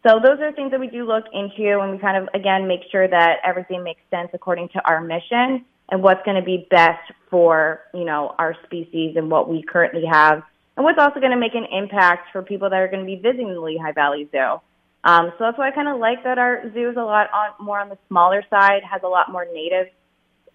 So 0.07 0.21
those 0.23 0.39
are 0.41 0.53
things 0.53 0.71
that 0.71 0.81
we 0.81 0.87
do 0.87 1.07
look 1.07 1.25
into 1.33 1.81
and 1.81 1.93
we 1.93 1.99
kind 1.99 2.17
of, 2.17 2.29
again, 2.35 2.69
make 2.69 2.81
sure 2.91 3.09
that 3.09 3.39
everything 3.45 3.83
makes 3.83 4.01
sense 4.11 4.31
according 4.33 4.69
to 4.71 4.89
our 4.89 5.01
mission 5.01 5.65
and 5.91 6.03
what's 6.03 6.25
going 6.25 6.37
to 6.37 6.45
be 6.45 6.67
best 6.71 7.11
for, 7.31 7.81
you 7.93 8.05
know, 8.05 8.35
our 8.39 8.55
species 8.65 9.17
and 9.17 9.31
what 9.31 9.49
we 9.49 9.63
currently 9.63 10.05
have 10.11 10.43
and 10.77 10.85
what's 10.85 10.99
also 10.99 11.19
going 11.19 11.33
to 11.33 11.37
make 11.37 11.57
an 11.57 11.67
impact 11.73 12.29
for 12.33 12.41
people 12.41 12.71
that 12.71 12.77
are 12.77 12.87
going 12.87 13.01
to 13.01 13.07
be 13.07 13.17
visiting 13.17 13.49
the 13.49 13.61
Lehigh 13.61 13.93
Valley 13.93 14.29
Zoo. 14.31 14.61
Um, 15.03 15.33
so 15.37 15.45
that's 15.45 15.59
why 15.59 15.69
I 15.69 15.71
kind 15.73 15.89
of 15.89 15.99
like 15.99 16.23
that 16.23 16.39
our 16.39 16.71
zoo 16.73 16.91
is 16.91 16.97
a 16.97 17.03
lot 17.03 17.29
on, 17.33 17.65
more 17.65 17.81
on 17.81 17.89
the 17.89 17.99
smaller 18.09 18.45
side, 18.49 18.83
has 18.89 19.03
a 19.03 19.09
lot 19.09 19.33
more 19.33 19.45
native 19.53 19.89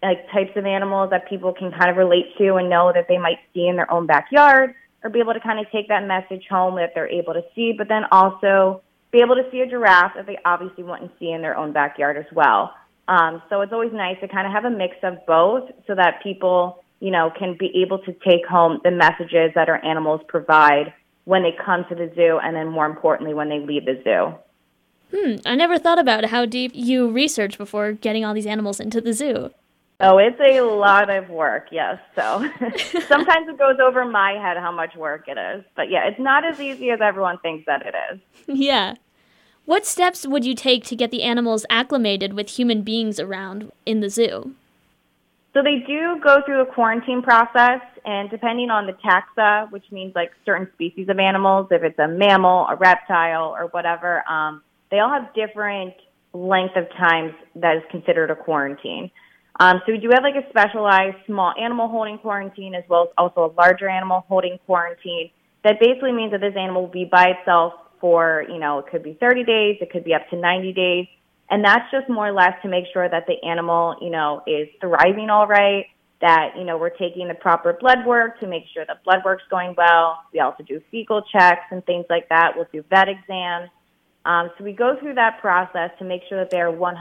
like 0.02 0.30
types 0.32 0.52
of 0.56 0.66
animals 0.66 1.10
that 1.12 1.28
people 1.30 1.54
can 1.54 1.72
kind 1.72 1.90
of 1.90 1.98
relate 1.98 2.38
to 2.38 2.56
and 2.56 2.70
know 2.70 2.92
that 2.94 3.08
they 3.08 3.18
might 3.18 3.40
see 3.54 3.68
in 3.68 3.76
their 3.76 3.90
own 3.92 4.06
backyard 4.06 4.76
or 5.04 5.10
be 5.10 5.20
able 5.20 5.34
to 5.34 5.40
kind 5.40 5.60
of 5.60 5.70
take 5.72 5.90
that 5.90 6.06
message 6.06 6.46
home 6.50 6.76
that 6.76 6.92
they're 6.96 7.10
able 7.10 7.34
to 7.34 7.44
see, 7.56 7.74
but 7.78 7.88
then 7.90 8.04
also 8.12 8.82
be 9.14 9.22
able 9.22 9.36
to 9.36 9.44
see 9.52 9.62
a 9.62 9.68
giraffe 9.68 10.14
that 10.16 10.26
they 10.26 10.38
obviously 10.44 10.84
wouldn't 10.84 11.12
see 11.20 11.32
in 11.32 11.42
their 11.42 11.56
own 11.56 11.72
backyard 11.72 12.18
as 12.18 12.26
well. 12.34 12.74
Um, 13.08 13.44
so 13.50 13.62
it's 13.62 13.72
always 13.72 13.94
nice 13.94 14.18
to 14.22 14.28
kind 14.28 14.48
of 14.48 14.52
have 14.52 14.66
a 14.66 14.76
mix 14.76 14.96
of 15.04 15.24
both 15.28 15.70
so 15.88 15.94
that 15.96 16.24
people, 16.24 16.84
you 17.00 17.12
know, 17.12 17.32
can 17.38 17.56
be 17.58 17.72
able 17.84 18.00
to 18.00 18.14
take 18.28 18.46
home 18.50 18.82
the 18.84 18.92
messages 18.92 19.52
that 19.54 19.70
our 19.70 19.84
animals 19.86 20.22
provide 20.28 20.94
when 21.26 21.44
they 21.44 21.52
come 21.64 21.86
to 21.90 21.96
the 21.96 22.12
zoo 22.16 22.40
and 22.44 22.56
then 22.56 22.68
more 22.68 22.88
importantly 22.88 23.36
when 23.36 23.50
they 23.50 23.60
leave 23.60 23.86
the 23.86 24.02
zoo. 24.04 24.36
Hmm, 25.16 25.36
I 25.46 25.56
never 25.56 25.78
thought 25.78 26.00
about 26.00 26.26
how 26.26 26.48
deep 26.48 26.72
you 26.74 27.08
research 27.10 27.58
before 27.58 27.92
getting 27.92 28.26
all 28.26 28.34
these 28.34 28.48
animals 28.48 28.80
into 28.80 29.00
the 29.00 29.14
zoo. 29.14 29.52
Oh, 30.00 30.18
it's 30.18 30.40
a 30.40 30.62
lot 30.62 31.10
of 31.10 31.30
work, 31.30 31.68
yes. 31.72 32.00
So 32.16 32.22
sometimes 33.08 33.48
it 33.48 33.58
goes 33.58 33.78
over 33.82 34.06
my 34.06 34.34
head 34.34 34.58
how 34.58 34.72
much 34.72 34.96
work 34.96 35.26
it 35.28 35.38
is. 35.38 35.64
But 35.76 35.90
yeah, 35.90 36.08
it's 36.08 36.20
not 36.20 36.44
as 36.46 36.60
easy 36.60 36.90
as 36.90 37.00
everyone 37.02 37.38
thinks 37.40 37.66
that 37.68 37.86
it 37.86 37.96
is. 38.12 38.20
Yeah. 38.48 38.96
What 39.66 39.86
steps 39.86 40.28
would 40.28 40.44
you 40.44 40.56
take 40.56 40.84
to 40.86 40.96
get 40.96 41.10
the 41.10 41.24
animals 41.24 41.66
acclimated 41.70 42.34
with 42.34 42.50
human 42.50 42.82
beings 42.82 43.20
around 43.20 43.72
in 43.86 44.02
the 44.02 44.10
zoo? 44.10 44.56
So 45.54 45.62
they 45.62 45.84
do 45.88 46.20
go 46.22 46.42
through 46.46 46.62
a 46.62 46.66
quarantine 46.66 47.22
process, 47.22 47.80
and 48.06 48.30
depending 48.30 48.72
on 48.72 48.88
the 48.88 48.94
taxa, 48.94 49.72
which 49.72 49.86
means 49.92 50.16
like 50.16 50.32
certain 50.46 50.68
species 50.74 51.08
of 51.10 51.20
animals, 51.20 51.68
if 51.70 51.84
it's 51.84 52.00
a 52.00 52.08
mammal, 52.08 52.66
a 52.68 52.76
reptile, 52.76 53.56
or 53.58 53.68
whatever, 53.68 54.28
um, 54.28 54.64
they 54.90 55.00
all 55.00 55.12
have 55.12 55.34
different 55.36 55.94
length 56.34 56.76
of 56.76 56.90
times 56.98 57.34
that 57.56 57.78
is 57.78 57.84
considered 57.92 58.32
a 58.32 58.36
quarantine. 58.36 59.12
Um, 59.60 59.82
so 59.86 59.92
we 59.92 60.00
do 60.00 60.10
have 60.14 60.24
like 60.24 60.36
a 60.36 60.48
specialized 60.50 61.18
small 61.28 61.54
animal 61.60 61.88
holding 61.88 62.18
quarantine 62.18 62.74
as 62.74 62.84
well 62.90 63.04
as 63.04 63.10
also 63.18 63.46
a 63.46 63.52
larger 63.60 63.88
animal 63.88 64.26
holding 64.28 64.58
quarantine. 64.66 65.30
That 65.64 65.80
basically 65.80 66.12
means 66.12 66.32
that 66.32 66.42
this 66.42 66.56
animal 66.58 66.84
will 66.84 66.90
be 66.90 67.06
by 67.06 67.36
itself 67.38 67.74
for, 68.02 68.46
you 68.50 68.60
know, 68.60 68.80
it 68.80 68.88
could 68.88 69.04
be 69.04 69.14
30 69.14 69.44
days, 69.44 69.78
it 69.80 69.92
could 69.92 70.04
be 70.04 70.14
up 70.14 70.28
to 70.30 70.36
90 70.36 70.74
days. 70.74 71.08
And 71.50 71.64
that's 71.64 71.90
just 71.92 72.10
more 72.10 72.28
or 72.30 72.32
less 72.34 72.54
to 72.64 72.68
make 72.68 72.86
sure 72.92 73.08
that 73.08 73.28
the 73.28 73.36
animal, 73.48 73.96
you 74.02 74.10
know, 74.10 74.42
is 74.48 74.68
thriving 74.82 75.30
all 75.30 75.48
right, 75.48 75.86
that, 76.20 76.54
you 76.58 76.64
know, 76.64 76.78
we're 76.78 76.90
taking 76.90 77.28
the 77.28 77.34
proper 77.36 77.74
blood 77.74 78.06
work 78.06 78.40
to 78.40 78.48
make 78.48 78.64
sure 78.74 78.86
the 78.86 78.98
blood 79.06 79.20
work's 79.24 79.44
going 79.50 79.76
well. 79.78 80.20
We 80.34 80.40
also 80.40 80.64
do 80.64 80.82
fecal 80.90 81.22
checks 81.32 81.66
and 81.70 81.86
things 81.86 82.06
like 82.10 82.28
that. 82.30 82.54
We'll 82.56 82.68
do 82.74 82.84
vet 82.90 83.08
exams. 83.08 83.70
Um, 84.26 84.50
so 84.58 84.64
we 84.64 84.72
go 84.72 84.98
through 85.00 85.16
that 85.16 85.40
process 85.42 85.92
to 86.00 86.06
make 86.06 86.22
sure 86.30 86.40
that 86.40 86.50
they're 86.50 86.72
100% 86.72 86.96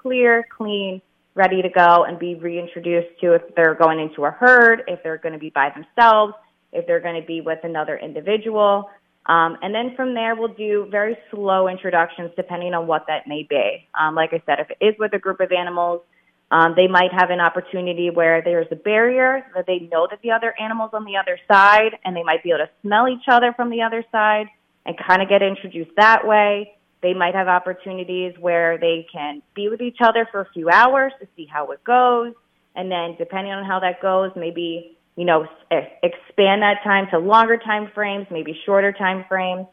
clear, 0.00 0.44
clean, 0.54 1.00
ready 1.34 1.62
to 1.62 1.68
go 1.68 2.04
and 2.04 2.18
be 2.18 2.34
reintroduced 2.34 3.20
to 3.20 3.34
if 3.34 3.42
they're 3.56 3.74
going 3.74 3.98
into 3.98 4.24
a 4.24 4.30
herd, 4.30 4.82
if 4.86 5.02
they're 5.02 5.18
going 5.18 5.32
to 5.32 5.38
be 5.38 5.50
by 5.50 5.70
themselves, 5.70 6.34
if 6.72 6.86
they're 6.86 7.00
going 7.00 7.20
to 7.20 7.26
be 7.26 7.40
with 7.40 7.58
another 7.64 7.96
individual. 7.96 8.90
Um, 9.26 9.56
and 9.62 9.74
then 9.74 9.94
from 9.94 10.14
there, 10.14 10.34
we'll 10.34 10.54
do 10.54 10.88
very 10.90 11.16
slow 11.30 11.68
introductions 11.68 12.32
depending 12.36 12.74
on 12.74 12.86
what 12.86 13.04
that 13.06 13.26
may 13.26 13.46
be. 13.48 13.88
Um, 13.98 14.14
like 14.14 14.30
I 14.32 14.42
said, 14.46 14.58
if 14.58 14.70
it 14.70 14.84
is 14.84 14.94
with 14.98 15.12
a 15.14 15.18
group 15.18 15.40
of 15.40 15.52
animals, 15.52 16.02
um, 16.50 16.74
they 16.76 16.86
might 16.86 17.12
have 17.12 17.30
an 17.30 17.40
opportunity 17.40 18.10
where 18.10 18.42
there's 18.42 18.66
a 18.70 18.76
barrier 18.76 19.46
that 19.54 19.66
they 19.66 19.88
know 19.90 20.06
that 20.10 20.20
the 20.22 20.32
other 20.32 20.54
animal's 20.60 20.90
on 20.92 21.04
the 21.04 21.16
other 21.16 21.38
side, 21.50 21.96
and 22.04 22.14
they 22.14 22.22
might 22.22 22.42
be 22.42 22.50
able 22.50 22.58
to 22.58 22.70
smell 22.82 23.08
each 23.08 23.24
other 23.26 23.54
from 23.54 23.70
the 23.70 23.80
other 23.80 24.04
side 24.12 24.48
and 24.84 24.96
kind 24.98 25.22
of 25.22 25.28
get 25.28 25.40
introduced 25.40 25.92
that 25.96 26.26
way. 26.26 26.74
They 27.02 27.14
might 27.14 27.34
have 27.34 27.48
opportunities 27.48 28.34
where 28.38 28.78
they 28.78 29.06
can 29.12 29.42
be 29.54 29.68
with 29.68 29.80
each 29.80 29.98
other 30.02 30.28
for 30.30 30.40
a 30.40 30.48
few 30.52 30.70
hours 30.70 31.12
to 31.20 31.26
see 31.36 31.46
how 31.46 31.72
it 31.72 31.82
goes. 31.84 32.32
And 32.74 32.90
then 32.90 33.16
depending 33.18 33.52
on 33.52 33.64
how 33.64 33.80
that 33.80 34.00
goes, 34.00 34.30
maybe, 34.36 34.96
you 35.16 35.24
know, 35.24 35.46
expand 35.70 36.62
that 36.62 36.78
time 36.84 37.08
to 37.10 37.18
longer 37.18 37.58
time 37.58 37.90
frames, 37.94 38.26
maybe 38.30 38.58
shorter 38.64 38.92
time 38.92 39.24
frames. 39.28 39.66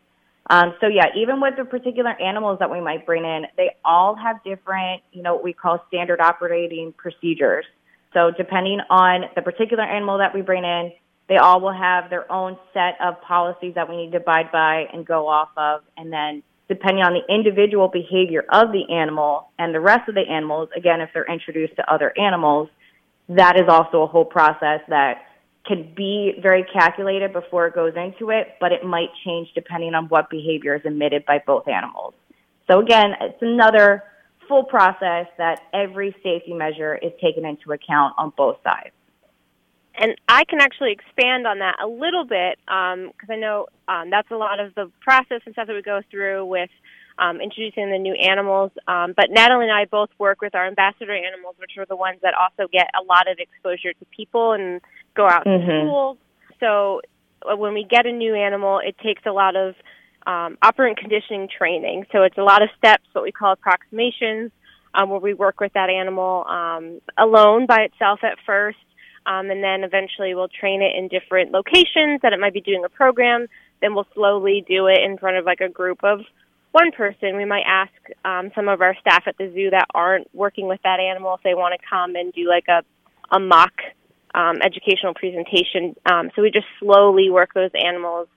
Um, 0.49 0.73
so 0.81 0.87
yeah, 0.87 1.05
even 1.15 1.39
with 1.39 1.55
the 1.57 1.65
particular 1.65 2.19
animals 2.19 2.57
that 2.59 2.71
we 2.71 2.81
might 2.81 3.05
bring 3.05 3.23
in, 3.23 3.45
they 3.55 3.75
all 3.85 4.15
have 4.15 4.43
different, 4.43 5.03
you 5.11 5.21
know, 5.21 5.35
what 5.35 5.43
we 5.43 5.53
call 5.53 5.83
standard 5.87 6.19
operating 6.19 6.93
procedures. 6.93 7.65
So 8.13 8.31
depending 8.35 8.79
on 8.89 9.25
the 9.35 9.43
particular 9.43 9.83
animal 9.83 10.17
that 10.17 10.33
we 10.33 10.41
bring 10.41 10.63
in, 10.63 10.91
they 11.27 11.37
all 11.37 11.61
will 11.61 11.73
have 11.73 12.09
their 12.09 12.29
own 12.31 12.57
set 12.73 12.97
of 12.99 13.21
policies 13.21 13.75
that 13.75 13.87
we 13.87 13.95
need 13.95 14.11
to 14.13 14.17
abide 14.17 14.51
by 14.51 14.87
and 14.91 15.05
go 15.05 15.27
off 15.27 15.49
of. 15.55 15.81
And 15.95 16.11
then 16.11 16.41
depending 16.69 17.03
on 17.03 17.13
the 17.13 17.33
individual 17.33 17.87
behavior 17.87 18.45
of 18.49 18.71
the 18.71 18.93
animal 18.93 19.49
and 19.57 19.73
the 19.73 19.79
rest 19.79 20.07
of 20.07 20.15
the 20.15 20.21
animals, 20.21 20.69
again, 20.77 21.01
if 21.01 21.09
they're 21.13 21.25
introduced 21.25 21.75
to 21.75 21.93
other 21.93 22.13
animals, 22.17 22.69
that 23.27 23.59
is 23.59 23.67
also 23.67 24.03
a 24.03 24.07
whole 24.07 24.25
process 24.25 24.79
that 24.87 25.25
can 25.65 25.91
be 25.95 26.33
very 26.41 26.63
calculated 26.71 27.33
before 27.33 27.67
it 27.67 27.75
goes 27.75 27.93
into 27.95 28.29
it, 28.29 28.55
but 28.59 28.71
it 28.71 28.85
might 28.85 29.09
change 29.25 29.49
depending 29.53 29.93
on 29.93 30.05
what 30.05 30.29
behavior 30.29 30.75
is 30.75 30.81
emitted 30.85 31.25
by 31.25 31.41
both 31.45 31.67
animals. 31.67 32.13
So 32.69 32.79
again, 32.79 33.13
it's 33.19 33.41
another 33.41 34.03
full 34.47 34.63
process 34.63 35.27
that 35.37 35.61
every 35.73 36.15
safety 36.23 36.53
measure 36.53 36.95
is 36.95 37.11
taken 37.21 37.45
into 37.45 37.71
account 37.71 38.13
on 38.17 38.31
both 38.37 38.57
sides 38.63 38.93
and 39.99 40.15
I 40.29 40.45
can 40.45 40.61
actually 40.61 40.93
expand 40.93 41.45
on 41.45 41.59
that 41.59 41.75
a 41.83 41.87
little 41.87 42.23
bit 42.23 42.57
because 42.65 43.29
um, 43.29 43.29
I 43.29 43.35
know 43.35 43.67
um, 43.87 44.09
that's 44.09 44.31
a 44.31 44.35
lot 44.35 44.59
of 44.59 44.73
the 44.73 44.89
process 45.01 45.41
and 45.45 45.53
stuff 45.53 45.67
that 45.67 45.75
we 45.75 45.81
go 45.81 46.01
through 46.09 46.45
with 46.45 46.69
um, 47.17 47.41
introducing 47.41 47.91
the 47.91 47.97
new 47.97 48.13
animals. 48.13 48.71
Um, 48.87 49.13
but 49.15 49.29
Natalie 49.29 49.65
and 49.65 49.73
I 49.73 49.85
both 49.85 50.09
work 50.17 50.41
with 50.41 50.55
our 50.55 50.65
ambassador 50.65 51.13
animals, 51.13 51.55
which 51.59 51.71
are 51.77 51.85
the 51.85 51.97
ones 51.97 52.19
that 52.23 52.33
also 52.33 52.69
get 52.71 52.89
a 52.99 53.03
lot 53.03 53.29
of 53.29 53.39
exposure 53.39 53.91
to 53.91 54.05
people 54.15 54.53
and 54.53 54.79
go 55.15 55.27
out 55.27 55.45
mm-hmm. 55.45 55.67
to 55.67 55.81
schools. 55.81 56.17
So 56.61 57.01
uh, 57.41 57.57
when 57.57 57.73
we 57.73 57.83
get 57.83 58.05
a 58.05 58.11
new 58.13 58.35
animal, 58.35 58.79
it 58.79 58.95
takes 59.03 59.23
a 59.25 59.31
lot 59.31 59.57
of 59.57 59.75
um, 60.25 60.57
operant 60.61 60.97
conditioning 60.97 61.49
training. 61.55 62.05
So 62.13 62.23
it's 62.23 62.37
a 62.37 62.43
lot 62.43 62.61
of 62.61 62.69
steps, 62.77 63.03
what 63.11 63.25
we 63.25 63.33
call 63.33 63.51
approximations, 63.51 64.51
um, 64.93 65.09
where 65.09 65.19
we 65.19 65.33
work 65.33 65.59
with 65.59 65.73
that 65.73 65.89
animal 65.89 66.45
um, 66.47 67.01
alone 67.17 67.65
by 67.65 67.81
itself 67.81 68.19
at 68.23 68.37
first 68.45 68.77
um, 69.29 69.49
and 69.51 69.63
then 69.63 69.83
eventually 69.83 70.33
we'll 70.33 70.49
train 70.49 70.81
it 70.81 70.97
in 70.97 71.07
different 71.07 71.51
locations 71.51 72.19
that 72.23 72.33
it 72.33 72.39
might 72.39 72.53
be 72.53 72.61
doing 72.61 72.83
a 72.83 72.89
program. 72.89 73.47
Then 73.79 73.93
we'll 73.93 74.07
slowly 74.13 74.65
do 74.67 74.87
it 74.87 74.99
in 75.01 75.17
front 75.17 75.37
of 75.37 75.45
like 75.45 75.61
a 75.61 75.69
group 75.69 76.03
of 76.03 76.21
one 76.71 76.91
person. 76.91 77.37
We 77.37 77.45
might 77.45 77.63
ask 77.65 77.93
um, 78.25 78.51
some 78.55 78.67
of 78.67 78.81
our 78.81 78.95
staff 78.99 79.23
at 79.27 79.37
the 79.37 79.51
zoo 79.53 79.69
that 79.69 79.85
aren't 79.93 80.27
working 80.33 80.67
with 80.67 80.81
that 80.83 80.99
animal 80.99 81.35
if 81.35 81.43
they 81.43 81.53
want 81.53 81.79
to 81.79 81.87
come 81.87 82.15
and 82.15 82.33
do 82.33 82.49
like 82.49 82.65
a 82.67 82.83
a 83.31 83.39
mock 83.39 83.73
um, 84.33 84.57
educational 84.63 85.13
presentation. 85.13 85.95
Um, 86.11 86.31
so 86.35 86.41
we 86.41 86.51
just 86.51 86.65
slowly 86.79 87.29
work 87.29 87.53
those 87.53 87.71
animals 87.75 88.27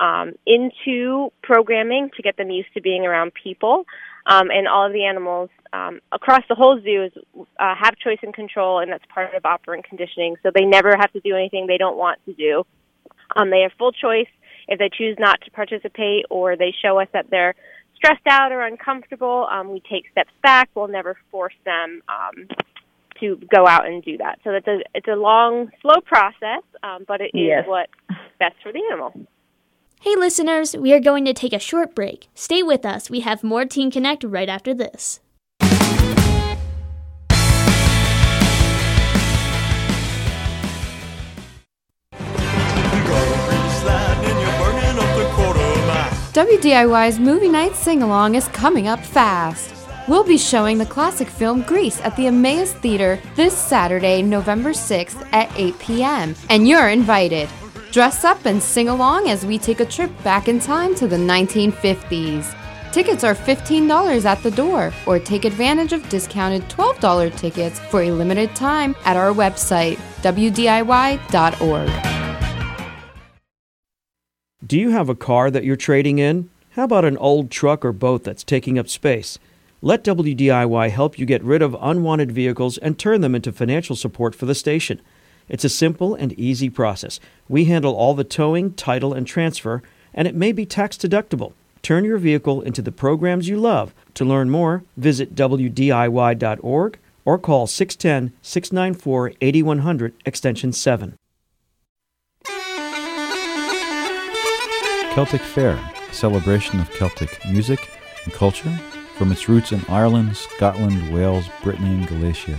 um, 0.00 0.32
into 0.46 1.30
programming 1.42 2.10
to 2.16 2.22
get 2.22 2.36
them 2.36 2.50
used 2.50 2.72
to 2.74 2.80
being 2.80 3.04
around 3.04 3.32
people. 3.34 3.84
Um, 4.28 4.50
and 4.50 4.68
all 4.68 4.86
of 4.86 4.92
the 4.92 5.06
animals 5.06 5.48
um, 5.72 6.00
across 6.12 6.42
the 6.50 6.54
whole 6.54 6.78
zoo 6.82 7.04
is, 7.04 7.12
uh, 7.58 7.74
have 7.74 7.96
choice 7.96 8.18
and 8.22 8.34
control, 8.34 8.78
and 8.78 8.92
that's 8.92 9.04
part 9.12 9.34
of 9.34 9.46
operant 9.46 9.84
conditioning. 9.84 10.36
So 10.42 10.50
they 10.54 10.66
never 10.66 10.94
have 10.98 11.10
to 11.12 11.20
do 11.20 11.34
anything 11.34 11.66
they 11.66 11.78
don't 11.78 11.96
want 11.96 12.20
to 12.26 12.34
do. 12.34 12.64
Um, 13.34 13.50
they 13.50 13.62
have 13.62 13.72
full 13.78 13.92
choice 13.92 14.28
if 14.68 14.78
they 14.78 14.90
choose 14.92 15.16
not 15.18 15.40
to 15.46 15.50
participate 15.50 16.26
or 16.28 16.56
they 16.56 16.74
show 16.82 17.00
us 17.00 17.08
that 17.14 17.30
they're 17.30 17.54
stressed 17.96 18.26
out 18.28 18.52
or 18.52 18.62
uncomfortable. 18.62 19.48
Um, 19.50 19.72
we 19.72 19.80
take 19.80 20.10
steps 20.12 20.32
back. 20.42 20.68
We'll 20.74 20.88
never 20.88 21.16
force 21.30 21.54
them 21.64 22.02
um, 22.08 22.48
to 23.20 23.40
go 23.54 23.66
out 23.66 23.86
and 23.86 24.02
do 24.02 24.18
that. 24.18 24.40
So 24.44 24.50
it's 24.50 24.68
a 24.68 24.80
it's 24.94 25.08
a 25.08 25.16
long, 25.16 25.70
slow 25.82 26.00
process, 26.04 26.62
um, 26.82 27.04
but 27.08 27.20
it 27.20 27.30
yes. 27.34 27.64
is 27.64 27.68
what's 27.68 27.92
best 28.38 28.56
for 28.62 28.72
the 28.72 28.82
animal. 28.90 29.12
Hey, 30.00 30.14
listeners, 30.14 30.76
we 30.76 30.92
are 30.92 31.00
going 31.00 31.24
to 31.24 31.32
take 31.32 31.52
a 31.52 31.58
short 31.58 31.96
break. 31.96 32.28
Stay 32.32 32.62
with 32.62 32.86
us. 32.86 33.10
We 33.10 33.18
have 33.20 33.42
more 33.42 33.64
Teen 33.64 33.90
Connect 33.90 34.22
right 34.22 34.48
after 34.48 34.72
this. 34.72 35.18
WDIY's 46.32 47.18
Movie 47.18 47.48
Night 47.48 47.74
Sing 47.74 48.04
Along 48.04 48.36
is 48.36 48.46
coming 48.48 48.86
up 48.86 49.00
fast. 49.00 49.74
We'll 50.06 50.22
be 50.22 50.38
showing 50.38 50.78
the 50.78 50.86
classic 50.86 51.26
film 51.26 51.62
Grease 51.62 52.00
at 52.02 52.14
the 52.14 52.28
Emmaus 52.28 52.72
Theater 52.74 53.18
this 53.34 53.58
Saturday, 53.58 54.22
November 54.22 54.70
6th 54.70 55.28
at 55.32 55.50
8 55.58 55.76
p.m., 55.80 56.36
and 56.48 56.68
you're 56.68 56.88
invited. 56.88 57.48
Dress 57.90 58.22
up 58.22 58.44
and 58.44 58.62
sing 58.62 58.90
along 58.90 59.30
as 59.30 59.46
we 59.46 59.56
take 59.58 59.80
a 59.80 59.84
trip 59.84 60.10
back 60.22 60.46
in 60.46 60.60
time 60.60 60.94
to 60.96 61.06
the 61.06 61.16
1950s. 61.16 62.54
Tickets 62.92 63.24
are 63.24 63.34
$15 63.34 64.24
at 64.24 64.42
the 64.42 64.50
door, 64.50 64.92
or 65.06 65.18
take 65.18 65.46
advantage 65.46 65.94
of 65.94 66.06
discounted 66.08 66.62
$12 66.68 67.34
tickets 67.36 67.78
for 67.78 68.02
a 68.02 68.10
limited 68.10 68.54
time 68.54 68.94
at 69.04 69.16
our 69.16 69.32
website, 69.32 69.96
WDIY.org. 70.22 71.90
Do 74.66 74.78
you 74.78 74.90
have 74.90 75.08
a 75.08 75.14
car 75.14 75.50
that 75.50 75.64
you're 75.64 75.76
trading 75.76 76.18
in? 76.18 76.50
How 76.72 76.84
about 76.84 77.06
an 77.06 77.16
old 77.16 77.50
truck 77.50 77.84
or 77.86 77.92
boat 77.92 78.22
that's 78.22 78.44
taking 78.44 78.78
up 78.78 78.88
space? 78.88 79.38
Let 79.80 80.04
WDIY 80.04 80.90
help 80.90 81.18
you 81.18 81.24
get 81.24 81.42
rid 81.42 81.62
of 81.62 81.76
unwanted 81.80 82.32
vehicles 82.32 82.76
and 82.78 82.98
turn 82.98 83.22
them 83.22 83.34
into 83.34 83.50
financial 83.50 83.96
support 83.96 84.34
for 84.34 84.44
the 84.44 84.54
station. 84.54 85.00
It's 85.48 85.64
a 85.64 85.68
simple 85.68 86.14
and 86.14 86.32
easy 86.34 86.68
process. 86.68 87.20
We 87.48 87.64
handle 87.64 87.94
all 87.94 88.14
the 88.14 88.24
towing, 88.24 88.74
title, 88.74 89.14
and 89.14 89.26
transfer, 89.26 89.82
and 90.12 90.28
it 90.28 90.34
may 90.34 90.52
be 90.52 90.66
tax 90.66 90.96
deductible. 90.96 91.52
Turn 91.82 92.04
your 92.04 92.18
vehicle 92.18 92.60
into 92.62 92.82
the 92.82 92.92
programs 92.92 93.48
you 93.48 93.56
love. 93.56 93.94
To 94.14 94.24
learn 94.24 94.50
more, 94.50 94.82
visit 94.96 95.34
WDIY.org 95.34 96.98
or 97.24 97.38
call 97.38 97.66
610 97.66 98.36
694 98.42 99.32
8100 99.40 100.14
extension 100.26 100.72
7. 100.72 101.14
Celtic 105.14 105.40
Fair, 105.40 105.78
a 106.10 106.14
celebration 106.14 106.80
of 106.80 106.90
Celtic 106.90 107.38
music 107.50 107.90
and 108.24 108.32
culture 108.32 108.70
from 109.16 109.32
its 109.32 109.48
roots 109.48 109.72
in 109.72 109.84
Ireland, 109.88 110.36
Scotland, 110.36 111.12
Wales, 111.12 111.46
Brittany, 111.62 111.94
and 111.94 112.06
Galicia 112.06 112.56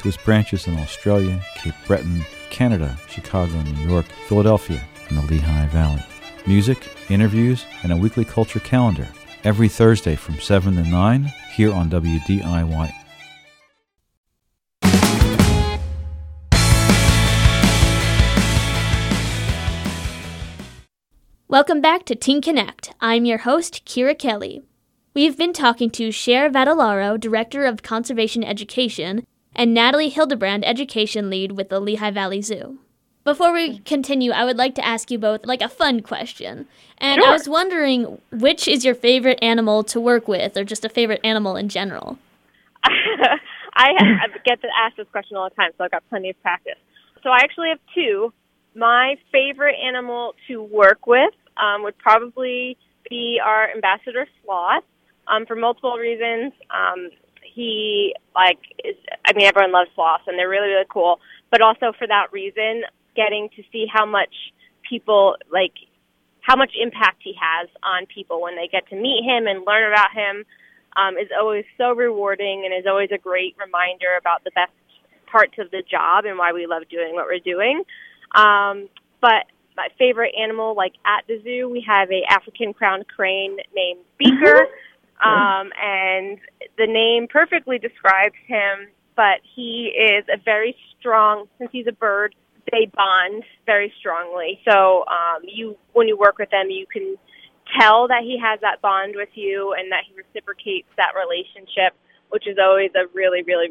to 0.00 0.08
its 0.08 0.16
branches 0.16 0.66
in 0.66 0.78
Australia, 0.78 1.40
Cape 1.56 1.74
Breton, 1.86 2.22
Canada, 2.50 2.98
Chicago, 3.08 3.60
New 3.62 3.88
York, 3.88 4.06
Philadelphia, 4.28 4.82
and 5.08 5.18
the 5.18 5.22
Lehigh 5.22 5.66
Valley. 5.68 6.02
Music, 6.46 6.88
interviews, 7.10 7.64
and 7.82 7.92
a 7.92 7.96
weekly 7.96 8.24
culture 8.24 8.60
calendar 8.60 9.08
every 9.44 9.68
Thursday 9.68 10.16
from 10.16 10.38
7 10.38 10.74
to 10.76 10.82
9 10.82 11.32
here 11.54 11.72
on 11.72 11.90
WDIY. 11.90 12.92
Welcome 21.48 21.80
back 21.80 22.04
to 22.04 22.14
Teen 22.14 22.40
Connect. 22.40 22.94
I'm 23.00 23.24
your 23.24 23.38
host, 23.38 23.84
Kyra 23.84 24.16
Kelly. 24.16 24.62
We've 25.12 25.36
been 25.36 25.52
talking 25.52 25.90
to 25.90 26.12
Cher 26.12 26.48
Vatalaro, 26.48 27.18
Director 27.18 27.66
of 27.66 27.82
Conservation 27.82 28.44
Education, 28.44 29.26
and 29.60 29.74
Natalie 29.74 30.08
Hildebrand, 30.08 30.64
Education 30.64 31.28
Lead 31.28 31.52
with 31.52 31.68
the 31.68 31.80
Lehigh 31.80 32.12
Valley 32.12 32.40
Zoo. 32.40 32.78
Before 33.24 33.52
we 33.52 33.80
continue, 33.80 34.30
I 34.30 34.46
would 34.46 34.56
like 34.56 34.74
to 34.76 34.84
ask 34.84 35.10
you 35.10 35.18
both 35.18 35.44
like 35.44 35.60
a 35.60 35.68
fun 35.68 36.00
question. 36.00 36.66
And 36.96 37.20
Sure. 37.20 37.28
I 37.28 37.32
was 37.34 37.46
wondering 37.46 38.22
which 38.32 38.66
is 38.66 38.86
your 38.86 38.94
favorite 38.94 39.38
animal 39.42 39.84
to 39.84 40.00
work 40.00 40.26
with 40.26 40.56
or 40.56 40.64
just 40.64 40.86
a 40.86 40.88
favorite 40.88 41.20
animal 41.22 41.56
in 41.56 41.68
general? 41.68 42.18
I, 42.84 43.92
get 44.46 44.62
to 44.62 44.68
ask 44.82 44.96
this 44.96 45.06
question 45.12 45.36
all 45.36 45.50
the 45.50 45.54
time, 45.54 45.72
so 45.76 45.84
I've 45.84 45.90
got 45.90 46.08
plenty 46.08 46.30
of 46.30 46.40
practice. 46.40 46.78
So 47.22 47.28
I 47.28 47.40
actually 47.42 47.68
have 47.68 47.80
two. 47.94 48.32
My 48.74 49.16
favorite 49.30 49.76
animal 49.76 50.34
to 50.48 50.62
work 50.62 51.06
with 51.06 51.34
um, 51.58 51.82
would 51.82 51.98
probably 51.98 52.78
be 53.10 53.38
our 53.44 53.70
ambassador 53.70 54.26
sloth 54.42 54.84
um, 55.28 55.44
for 55.44 55.54
multiple 55.54 55.98
reasons. 55.98 56.54
Um, 56.70 57.10
he 57.54 58.14
like 58.34 58.58
is. 58.84 58.96
I 59.24 59.32
mean, 59.32 59.46
everyone 59.46 59.72
loves 59.72 59.90
sloths, 59.94 60.24
and 60.26 60.38
they're 60.38 60.48
really 60.48 60.68
really 60.68 60.88
cool. 60.88 61.20
But 61.50 61.60
also 61.60 61.92
for 61.98 62.06
that 62.06 62.32
reason, 62.32 62.82
getting 63.16 63.48
to 63.56 63.62
see 63.72 63.86
how 63.92 64.06
much 64.06 64.34
people 64.88 65.36
like 65.52 65.74
how 66.42 66.56
much 66.56 66.72
impact 66.80 67.22
he 67.22 67.34
has 67.40 67.68
on 67.82 68.06
people 68.06 68.40
when 68.40 68.56
they 68.56 68.66
get 68.66 68.88
to 68.88 68.96
meet 68.96 69.22
him 69.24 69.46
and 69.46 69.64
learn 69.66 69.92
about 69.92 70.12
him 70.12 70.44
um, 70.96 71.16
is 71.16 71.28
always 71.38 71.64
so 71.78 71.92
rewarding 71.92 72.62
and 72.64 72.74
is 72.74 72.86
always 72.88 73.10
a 73.12 73.18
great 73.18 73.54
reminder 73.58 74.16
about 74.18 74.42
the 74.44 74.50
best 74.54 74.72
parts 75.30 75.54
of 75.58 75.70
the 75.70 75.82
job 75.88 76.24
and 76.24 76.38
why 76.38 76.52
we 76.52 76.66
love 76.66 76.82
doing 76.90 77.14
what 77.14 77.26
we're 77.26 77.38
doing. 77.38 77.82
Um, 78.34 78.88
but 79.20 79.46
my 79.76 79.88
favorite 79.98 80.34
animal, 80.38 80.74
like 80.74 80.94
at 81.06 81.26
the 81.28 81.40
zoo, 81.42 81.68
we 81.68 81.84
have 81.86 82.10
a 82.10 82.22
African 82.28 82.72
crowned 82.72 83.06
crane 83.08 83.58
named 83.74 84.00
Beaker, 84.18 84.66
um, 85.24 85.70
and 85.80 86.38
the 86.78 86.86
name 86.86 87.26
perfectly 87.28 87.78
describes 87.78 88.36
him. 88.46 88.88
But 89.16 89.40
he 89.54 89.92
is 89.94 90.24
a 90.32 90.38
very 90.42 90.74
strong. 90.98 91.46
Since 91.58 91.70
he's 91.72 91.86
a 91.86 91.92
bird, 91.92 92.34
they 92.72 92.90
bond 92.94 93.44
very 93.66 93.92
strongly. 93.98 94.60
So 94.68 95.04
um, 95.06 95.42
you, 95.44 95.76
when 95.92 96.08
you 96.08 96.16
work 96.16 96.38
with 96.38 96.50
them, 96.50 96.70
you 96.70 96.86
can 96.90 97.16
tell 97.78 98.08
that 98.08 98.22
he 98.22 98.38
has 98.42 98.60
that 98.60 98.80
bond 98.80 99.14
with 99.16 99.28
you 99.34 99.74
and 99.78 99.92
that 99.92 100.04
he 100.08 100.14
reciprocates 100.14 100.88
that 100.96 101.12
relationship, 101.14 101.94
which 102.30 102.46
is 102.46 102.56
always 102.60 102.90
a 102.94 103.06
really, 103.14 103.42
really 103.42 103.68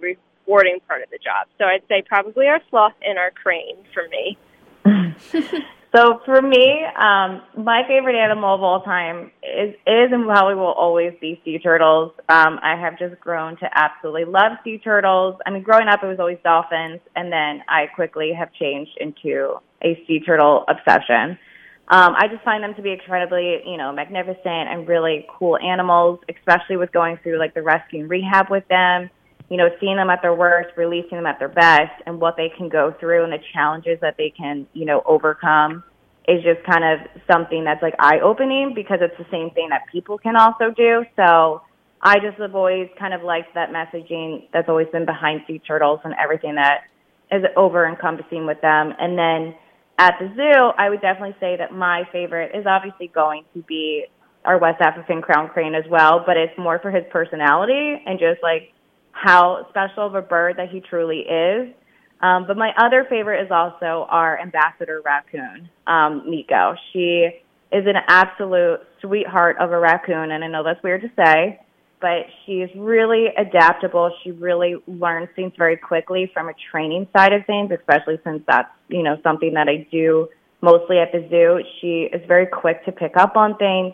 rewarding 0.48 0.80
part 0.88 1.02
of 1.02 1.10
the 1.10 1.18
job. 1.18 1.48
So 1.58 1.66
I'd 1.66 1.84
say 1.88 2.04
probably 2.08 2.48
our 2.48 2.62
sloth 2.70 2.94
and 3.02 3.18
our 3.18 3.32
crane 3.32 3.78
for 3.94 4.08
me. 4.10 4.38
So 5.96 6.20
for 6.24 6.40
me, 6.40 6.84
um, 7.02 7.42
my 7.58 7.82
favorite 7.88 8.16
animal 8.16 8.54
of 8.54 8.62
all 8.62 8.84
time 8.84 9.32
is 9.42 9.74
is 9.88 10.12
and 10.12 10.26
probably 10.26 10.54
will 10.54 10.74
always 10.74 11.14
be 11.20 11.42
sea 11.44 11.58
turtles. 11.58 12.12
Um, 12.30 12.60
I 12.62 12.76
have 12.80 13.00
just 13.00 13.20
grown 13.20 13.58
to 13.58 13.70
absolutely 13.74 14.26
love 14.26 14.52
sea 14.64 14.78
turtles. 14.78 15.40
I 15.48 15.50
mean, 15.50 15.64
growing 15.64 15.88
up 15.88 16.04
it 16.04 16.08
was 16.08 16.20
always 16.20 16.38
dolphins, 16.44 17.00
and 17.16 17.32
then 17.32 17.64
I 17.68 17.88
quickly 17.96 18.34
have 18.38 18.54
changed 18.54 18.92
into 19.00 19.56
a 19.84 20.04
sea 20.06 20.20
turtle 20.20 20.64
obsession. 20.68 21.40
Um, 21.92 22.14
I 22.16 22.28
just 22.28 22.44
find 22.44 22.64
them 22.64 22.76
to 22.76 22.84
be 22.84 22.92
incredibly, 22.92 23.62
you 23.66 23.78
know, 23.78 23.92
magnificent 23.92 24.46
and 24.46 24.88
really 24.88 25.26
cool 25.40 25.58
animals, 25.58 26.20
especially 26.30 26.78
with 26.78 26.92
going 26.92 27.18
through 27.24 27.40
like 27.40 27.56
the 27.56 27.64
rescue 27.64 28.02
and 28.02 28.10
rehab 28.10 28.52
with 28.52 28.68
them. 28.68 29.10
You 29.50 29.58
know, 29.58 29.70
seeing 29.80 29.96
them 29.96 30.10
at 30.10 30.22
their 30.22 30.36
worst, 30.36 30.70
releasing 30.78 31.18
them 31.18 31.26
at 31.26 31.40
their 31.40 31.50
best, 31.50 31.92
and 32.06 32.20
what 32.22 32.38
they 32.38 32.52
can 32.56 32.70
go 32.70 32.94
through 33.00 33.24
and 33.24 33.34
the 33.34 33.40
challenges 33.54 34.00
that 34.02 34.16
they 34.18 34.32
can, 34.36 34.68
you 34.74 34.86
know, 34.86 35.02
overcome 35.06 35.84
is 36.28 36.44
just 36.44 36.64
kind 36.64 36.84
of 36.84 37.08
something 37.32 37.64
that's 37.64 37.82
like 37.82 37.96
eye 37.98 38.20
opening 38.20 38.74
because 38.76 39.00
it's 39.02 39.18
the 39.18 39.26
same 39.32 39.50
thing 39.52 39.70
that 39.70 39.82
people 39.92 40.18
can 40.20 40.36
also 40.36 40.70
do. 40.76 41.04
So 41.16 41.64
I 42.02 42.20
just 42.20 42.38
have 42.38 42.54
always 42.54 42.88
kind 43.00 43.14
of 43.14 43.24
liked 43.24 43.56
that 43.56 43.72
messaging 43.72 44.48
that's 44.54 44.70
always 44.70 44.88
been 44.92 45.06
behind 45.06 45.42
sea 45.48 45.60
turtles 45.60 46.00
and 46.04 46.14
everything 46.22 46.56
that 46.56 46.82
is 47.32 47.44
over 47.58 47.88
encompassing 47.88 48.46
with 48.46 48.62
them. 48.62 48.94
And 49.00 49.18
then 49.18 49.56
at 49.98 50.16
the 50.20 50.32
zoo, 50.36 50.72
I 50.78 50.90
would 50.90 51.02
definitely 51.02 51.36
say 51.40 51.58
that 51.58 51.74
my 51.74 52.04
favorite 52.12 52.56
is 52.56 52.66
obviously 52.66 53.08
going 53.08 53.44
to 53.54 53.62
be 53.64 54.06
our 54.46 54.58
West 54.58 54.82
African 54.82 55.22
crown 55.22 55.50
crane 55.50 55.76
as 55.76 55.84
well, 55.90 56.24
but 56.26 56.38
it's 56.38 56.58
more 56.58 56.80
for 56.80 56.92
his 56.92 57.04
personality 57.12 58.02
and 58.06 58.20
just 58.20 58.42
like 58.42 58.72
how 59.12 59.68
special 59.70 60.06
of 60.06 60.16
a 60.16 60.22
bird 60.22 60.58
that 60.58 60.70
he 60.70 60.82
truly 60.82 61.20
is. 61.20 61.70
Um, 62.22 62.46
but 62.48 62.58
my 62.58 62.72
other 62.78 63.06
favorite 63.10 63.44
is 63.44 63.52
also 63.52 64.06
our 64.10 64.40
ambassador 64.40 65.02
raccoon, 65.04 65.70
um, 65.88 66.30
Miko. 66.30 66.76
She 66.92 67.30
is 67.72 67.86
an 67.86 67.96
absolute 68.08 68.80
sweetheart 69.02 69.58
of 69.60 69.72
a 69.72 69.80
raccoon, 69.80 70.32
and 70.32 70.44
I 70.44 70.48
know 70.48 70.64
that's 70.64 70.84
weird 70.84 71.02
to 71.02 71.12
say, 71.16 71.62
but 72.02 72.26
she's 72.46 72.68
really 72.76 73.28
adaptable. 73.38 74.12
She 74.24 74.32
really 74.32 74.76
learns 74.88 75.30
things 75.36 75.54
very 75.58 75.78
quickly 75.78 76.30
from 76.34 76.50
a 76.50 76.54
training 76.72 77.08
side 77.16 77.32
of 77.32 77.46
things, 77.46 77.72
especially 77.72 78.20
since 78.24 78.44
that's 78.48 78.70
you 78.90 79.04
know 79.04 79.18
something 79.24 79.54
that 79.54 79.70
I 79.70 79.88
do 79.92 80.28
mostly 80.62 81.00
at 81.00 81.12
the 81.12 81.26
zoo. 81.30 81.64
She 81.80 82.10
is 82.12 82.26
very 82.28 82.48
quick 82.48 82.84
to 82.86 82.92
pick 82.92 83.16
up 83.16 83.38
on 83.38 83.56
things. 83.58 83.94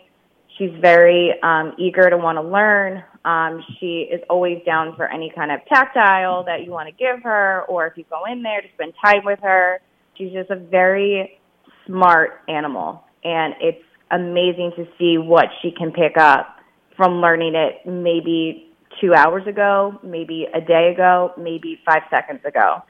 She's 0.58 0.72
very 0.80 1.34
um, 1.42 1.74
eager 1.78 2.08
to 2.08 2.16
want 2.16 2.38
to 2.38 2.42
learn. 2.42 3.04
Um, 3.26 3.64
she 3.80 4.08
is 4.10 4.20
always 4.30 4.62
down 4.64 4.94
for 4.94 5.10
any 5.10 5.32
kind 5.34 5.50
of 5.50 5.58
tactile 5.66 6.44
that 6.44 6.64
you 6.64 6.70
want 6.70 6.88
to 6.88 6.94
give 6.94 7.24
her, 7.24 7.64
or 7.68 7.88
if 7.88 7.98
you 7.98 8.04
go 8.08 8.20
in 8.30 8.42
there 8.42 8.60
to 8.60 8.68
spend 8.74 8.94
time 9.04 9.24
with 9.24 9.40
her. 9.42 9.80
She's 10.16 10.32
just 10.32 10.48
a 10.50 10.56
very 10.56 11.40
smart 11.86 12.40
animal, 12.48 13.02
and 13.24 13.54
it's 13.60 13.82
amazing 14.12 14.72
to 14.76 14.86
see 14.96 15.18
what 15.18 15.46
she 15.60 15.72
can 15.72 15.90
pick 15.90 16.16
up 16.16 16.56
from 16.96 17.20
learning 17.20 17.56
it 17.56 17.84
maybe 17.84 18.72
two 19.00 19.12
hours 19.12 19.46
ago, 19.48 19.98
maybe 20.04 20.46
a 20.54 20.60
day 20.60 20.92
ago, 20.94 21.32
maybe 21.36 21.80
five 21.84 22.02
seconds 22.08 22.40
ago. 22.44 22.82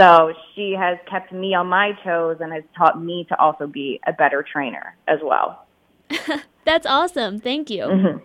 So 0.00 0.32
she 0.54 0.74
has 0.78 0.96
kept 1.10 1.32
me 1.32 1.54
on 1.54 1.66
my 1.66 1.90
toes 2.04 2.38
and 2.40 2.52
has 2.52 2.62
taught 2.76 3.02
me 3.02 3.26
to 3.28 3.38
also 3.38 3.66
be 3.66 4.00
a 4.06 4.12
better 4.12 4.44
trainer 4.50 4.96
as 5.08 5.18
well. 5.22 5.66
That's 6.64 6.86
awesome. 6.86 7.40
Thank 7.40 7.68
you. 7.68 7.82
Mm-hmm. 7.82 8.24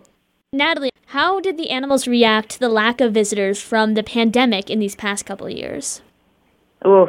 Natalie, 0.52 0.87
how 1.12 1.40
did 1.40 1.56
the 1.56 1.70
animals 1.70 2.06
react 2.06 2.50
to 2.50 2.60
the 2.60 2.68
lack 2.68 3.00
of 3.00 3.14
visitors 3.14 3.62
from 3.62 3.94
the 3.94 4.02
pandemic 4.02 4.68
in 4.68 4.78
these 4.78 4.94
past 4.94 5.24
couple 5.24 5.46
of 5.46 5.52
years? 5.54 6.02
Oof. 6.86 7.08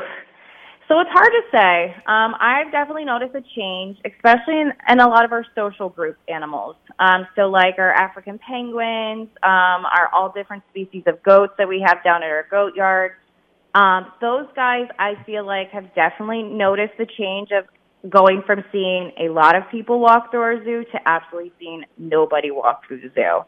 So 0.87 1.01
it's 1.01 1.09
hard 1.11 1.31
to 1.33 1.41
say. 1.51 1.95
Um, 2.07 2.33
I've 2.39 2.71
definitely 2.71 3.03
noticed 3.03 3.35
a 3.35 3.43
change, 3.55 3.97
especially 4.05 4.61
in, 4.61 4.71
in 4.89 5.01
a 5.01 5.07
lot 5.07 5.25
of 5.25 5.33
our 5.33 5.45
social 5.53 5.89
group 5.89 6.17
animals. 6.29 6.77
Um, 6.97 7.27
so, 7.35 7.49
like 7.49 7.75
our 7.77 7.91
African 7.91 8.39
penguins, 8.39 9.27
um, 9.43 9.83
our 9.85 10.09
all 10.13 10.31
different 10.33 10.63
species 10.71 11.03
of 11.05 11.21
goats 11.21 11.53
that 11.57 11.67
we 11.67 11.83
have 11.85 12.01
down 12.01 12.23
at 12.23 12.29
our 12.29 12.47
goat 12.49 12.75
yard. 12.75 13.11
Um, 13.75 14.13
those 14.21 14.47
guys, 14.55 14.87
I 14.97 15.21
feel 15.25 15.45
like, 15.45 15.71
have 15.71 15.93
definitely 15.93 16.43
noticed 16.43 16.93
the 16.97 17.05
change 17.17 17.49
of 17.51 17.65
going 18.09 18.43
from 18.47 18.63
seeing 18.71 19.11
a 19.19 19.29
lot 19.29 19.57
of 19.57 19.63
people 19.69 19.99
walk 19.99 20.31
through 20.31 20.41
our 20.41 20.63
zoo 20.63 20.85
to 20.91 20.99
absolutely 21.05 21.51
seeing 21.59 21.83
nobody 21.97 22.49
walk 22.49 22.87
through 22.87 23.01
the 23.01 23.11
zoo. 23.13 23.41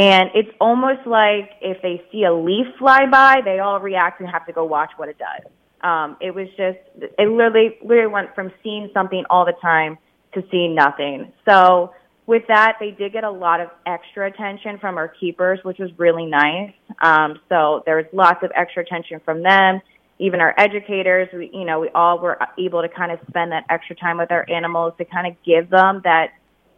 And 0.00 0.30
it's 0.34 0.48
almost 0.62 1.06
like 1.06 1.50
if 1.60 1.82
they 1.82 2.02
see 2.10 2.24
a 2.24 2.32
leaf 2.32 2.66
fly 2.78 3.04
by, 3.04 3.42
they 3.44 3.58
all 3.58 3.80
react 3.80 4.18
and 4.20 4.30
have 4.30 4.46
to 4.46 4.52
go 4.52 4.64
watch 4.64 4.90
what 4.96 5.10
it 5.10 5.18
does. 5.18 5.52
Um, 5.82 6.16
it 6.22 6.34
was 6.34 6.48
just, 6.56 6.78
it 6.96 7.28
literally, 7.28 7.76
literally 7.82 8.10
went 8.10 8.34
from 8.34 8.50
seeing 8.62 8.88
something 8.94 9.24
all 9.28 9.44
the 9.44 9.52
time 9.60 9.98
to 10.32 10.42
seeing 10.50 10.74
nothing. 10.74 11.30
So 11.46 11.92
with 12.24 12.44
that, 12.48 12.76
they 12.80 12.92
did 12.92 13.12
get 13.12 13.24
a 13.24 13.30
lot 13.30 13.60
of 13.60 13.68
extra 13.84 14.26
attention 14.26 14.78
from 14.78 14.96
our 14.96 15.08
keepers, 15.08 15.58
which 15.64 15.78
was 15.78 15.90
really 15.98 16.24
nice. 16.24 16.72
Um, 17.02 17.38
so 17.50 17.82
there 17.84 17.96
was 17.96 18.06
lots 18.14 18.42
of 18.42 18.50
extra 18.56 18.82
attention 18.82 19.20
from 19.22 19.42
them. 19.42 19.82
Even 20.18 20.40
our 20.40 20.54
educators, 20.56 21.28
we, 21.34 21.50
you 21.52 21.66
know, 21.66 21.78
we 21.78 21.90
all 21.94 22.18
were 22.18 22.38
able 22.58 22.80
to 22.80 22.88
kind 22.88 23.12
of 23.12 23.18
spend 23.28 23.52
that 23.52 23.64
extra 23.68 23.96
time 23.96 24.16
with 24.16 24.30
our 24.30 24.48
animals 24.48 24.94
to 24.96 25.04
kind 25.04 25.26
of 25.26 25.34
give 25.44 25.68
them 25.68 26.00
that, 26.04 26.28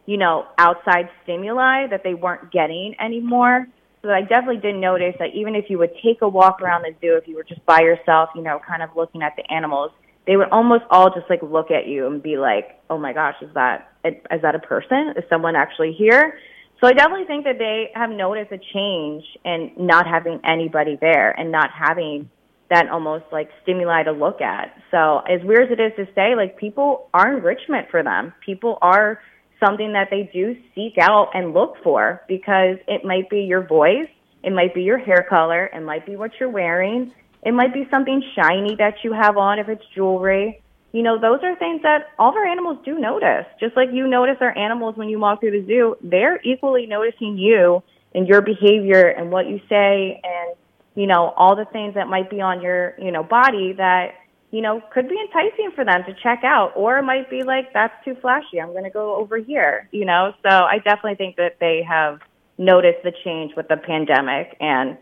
you 0.05 0.17
know, 0.17 0.45
outside 0.57 1.09
stimuli 1.23 1.87
that 1.87 2.01
they 2.03 2.13
weren't 2.13 2.51
getting 2.51 2.95
anymore. 2.99 3.67
So 4.01 4.09
I 4.09 4.21
definitely 4.21 4.57
did 4.57 4.75
notice 4.75 5.15
that 5.19 5.33
even 5.33 5.55
if 5.55 5.69
you 5.69 5.77
would 5.77 5.93
take 6.03 6.21
a 6.21 6.27
walk 6.27 6.61
around 6.61 6.83
the 6.83 6.93
zoo, 6.99 7.15
if 7.15 7.27
you 7.27 7.35
were 7.35 7.43
just 7.43 7.65
by 7.65 7.79
yourself, 7.79 8.29
you 8.35 8.41
know, 8.41 8.59
kind 8.67 8.83
of 8.83 8.89
looking 8.97 9.21
at 9.21 9.35
the 9.37 9.49
animals, 9.49 9.91
they 10.27 10.35
would 10.35 10.49
almost 10.49 10.83
all 10.89 11.09
just 11.09 11.29
like 11.29 11.41
look 11.41 11.71
at 11.71 11.87
you 11.87 12.07
and 12.07 12.21
be 12.21 12.37
like, 12.37 12.79
"Oh 12.89 12.97
my 12.97 13.13
gosh, 13.13 13.35
is 13.41 13.53
that 13.53 13.93
is 14.03 14.41
that 14.41 14.55
a 14.55 14.59
person? 14.59 15.13
Is 15.15 15.23
someone 15.29 15.55
actually 15.55 15.93
here?" 15.93 16.37
So 16.81 16.87
I 16.87 16.93
definitely 16.93 17.25
think 17.25 17.45
that 17.45 17.59
they 17.59 17.91
have 17.95 18.09
noticed 18.09 18.51
a 18.51 18.57
change 18.57 19.23
in 19.45 19.71
not 19.77 20.05
having 20.05 20.41
anybody 20.43 20.97
there 20.99 21.31
and 21.31 21.49
not 21.51 21.69
having 21.71 22.29
that 22.69 22.89
almost 22.89 23.25
like 23.31 23.49
stimuli 23.61 24.03
to 24.03 24.11
look 24.11 24.41
at. 24.41 24.75
So 24.91 25.19
as 25.19 25.41
weird 25.43 25.71
as 25.71 25.77
it 25.77 25.81
is 25.81 25.93
to 25.95 26.13
say, 26.13 26.35
like 26.35 26.57
people 26.57 27.09
are 27.13 27.37
enrichment 27.37 27.87
for 27.89 28.03
them. 28.03 28.33
People 28.45 28.77
are 28.81 29.19
something 29.63 29.93
that 29.93 30.09
they 30.09 30.29
do 30.33 30.55
seek 30.75 30.97
out 30.99 31.29
and 31.33 31.53
look 31.53 31.75
for 31.83 32.21
because 32.27 32.77
it 32.87 33.05
might 33.05 33.29
be 33.29 33.41
your 33.41 33.65
voice, 33.65 34.09
it 34.43 34.51
might 34.51 34.73
be 34.73 34.81
your 34.81 34.97
hair 34.97 35.25
color, 35.29 35.65
it 35.73 35.81
might 35.81 36.05
be 36.05 36.15
what 36.15 36.31
you're 36.39 36.49
wearing, 36.49 37.13
it 37.43 37.53
might 37.53 37.73
be 37.73 37.87
something 37.91 38.23
shiny 38.35 38.75
that 38.75 38.95
you 39.03 39.13
have 39.13 39.37
on 39.37 39.59
if 39.59 39.69
it's 39.69 39.83
jewelry. 39.95 40.61
You 40.91 41.01
know, 41.01 41.19
those 41.19 41.39
are 41.43 41.55
things 41.57 41.81
that 41.81 42.09
all 42.19 42.29
of 42.29 42.35
our 42.35 42.45
animals 42.45 42.77
do 42.85 42.99
notice. 42.99 43.45
Just 43.59 43.75
like 43.75 43.89
you 43.91 44.07
notice 44.07 44.37
our 44.41 44.55
animals 44.55 44.95
when 44.95 45.09
you 45.09 45.19
walk 45.19 45.39
through 45.39 45.59
the 45.59 45.65
zoo, 45.65 45.95
they're 46.01 46.39
equally 46.43 46.85
noticing 46.85 47.37
you 47.37 47.81
and 48.13 48.27
your 48.27 48.41
behavior 48.41 49.07
and 49.07 49.31
what 49.31 49.47
you 49.47 49.59
say 49.67 50.21
and, 50.23 50.55
you 50.95 51.07
know, 51.07 51.33
all 51.35 51.55
the 51.55 51.65
things 51.65 51.95
that 51.95 52.07
might 52.07 52.29
be 52.29 52.41
on 52.41 52.61
your, 52.61 52.93
you 52.99 53.11
know, 53.11 53.23
body 53.23 53.73
that 53.73 54.13
you 54.53 54.61
know, 54.61 54.83
could 54.93 55.09
be 55.09 55.19
enticing 55.19 55.71
for 55.73 55.83
them 55.83 56.03
to 56.05 56.13
check 56.21 56.43
out, 56.43 56.73
or 56.75 56.99
it 56.99 57.01
might 57.01 57.27
be 57.27 57.41
like, 57.41 57.73
that's 57.73 57.93
too 58.05 58.15
flashy. 58.21 58.61
I'm 58.61 58.71
going 58.71 58.83
to 58.83 58.91
go 58.91 59.15
over 59.15 59.37
here, 59.37 59.89
you 59.91 60.05
know? 60.05 60.31
So 60.43 60.49
I 60.49 60.77
definitely 60.77 61.15
think 61.15 61.37
that 61.37 61.57
they 61.59 61.81
have 61.89 62.19
noticed 62.59 62.99
the 63.03 63.11
change 63.23 63.53
with 63.57 63.67
the 63.67 63.77
pandemic. 63.77 64.55
And 64.59 64.95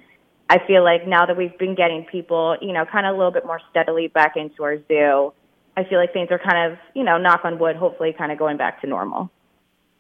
I 0.50 0.66
feel 0.66 0.86
like 0.86 1.06
now 1.06 1.26
that 1.26 1.36
we've 1.36 1.58
been 1.58 1.76
getting 1.76 2.06
people, 2.10 2.56
you 2.62 2.72
know, 2.72 2.86
kind 2.86 3.06
of 3.06 3.14
a 3.14 3.18
little 3.18 3.34
bit 3.34 3.46
more 3.46 3.60
steadily 3.70 4.08
back 4.08 4.38
into 4.38 4.64
our 4.64 4.78
zoo, 4.88 5.34
I 5.76 5.84
feel 5.84 6.00
like 6.00 6.14
things 6.14 6.30
are 6.32 6.40
kind 6.40 6.72
of, 6.72 6.80
you 6.96 7.04
know, 7.04 7.18
knock 7.18 7.42
on 7.44 7.60
wood, 7.60 7.76
hopefully 7.76 8.16
kind 8.18 8.32
of 8.32 8.40
going 8.40 8.56
back 8.56 8.80
to 8.82 8.88
normal. 8.88 9.30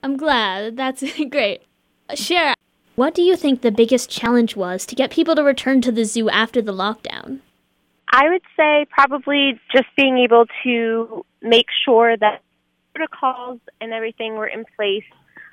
I'm 0.01 0.15
glad. 0.15 0.77
That's 0.77 1.03
great. 1.29 1.63
Cher, 2.13 2.53
what 2.95 3.13
do 3.13 3.21
you 3.21 3.35
think 3.35 3.61
the 3.61 3.71
biggest 3.71 4.09
challenge 4.09 4.55
was 4.55 4.85
to 4.85 4.95
get 4.95 5.11
people 5.11 5.35
to 5.35 5.43
return 5.43 5.81
to 5.81 5.91
the 5.91 6.05
zoo 6.05 6.29
after 6.29 6.61
the 6.61 6.73
lockdown? 6.73 7.41
I 8.11 8.29
would 8.29 8.41
say 8.57 8.85
probably 8.89 9.59
just 9.73 9.87
being 9.95 10.17
able 10.17 10.45
to 10.63 11.25
make 11.41 11.67
sure 11.85 12.17
that 12.17 12.41
protocols 12.93 13.59
and 13.79 13.93
everything 13.93 14.35
were 14.35 14.47
in 14.47 14.65
place 14.75 15.05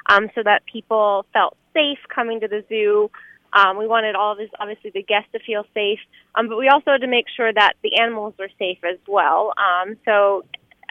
um, 0.09 0.29
so 0.35 0.43
that 0.43 0.63
people 0.67 1.25
felt 1.33 1.57
safe 1.73 1.99
coming 2.13 2.41
to 2.41 2.49
the 2.49 2.65
zoo. 2.69 3.11
Um, 3.53 3.79
we 3.79 3.87
wanted 3.87 4.15
all 4.17 4.33
of 4.33 4.39
this, 4.39 4.51
obviously, 4.59 4.91
the 4.91 5.03
guests 5.03 5.31
to 5.33 5.39
feel 5.39 5.65
safe, 5.73 6.01
um, 6.35 6.49
but 6.49 6.59
we 6.59 6.69
also 6.69 6.93
had 6.93 7.01
to 7.01 7.07
make 7.07 7.27
sure 7.35 7.53
that 7.53 7.75
the 7.83 7.99
animals 8.01 8.35
were 8.39 8.51
safe 8.59 8.79
as 8.85 8.99
well. 9.07 9.55
Um, 9.57 9.97
so, 10.05 10.45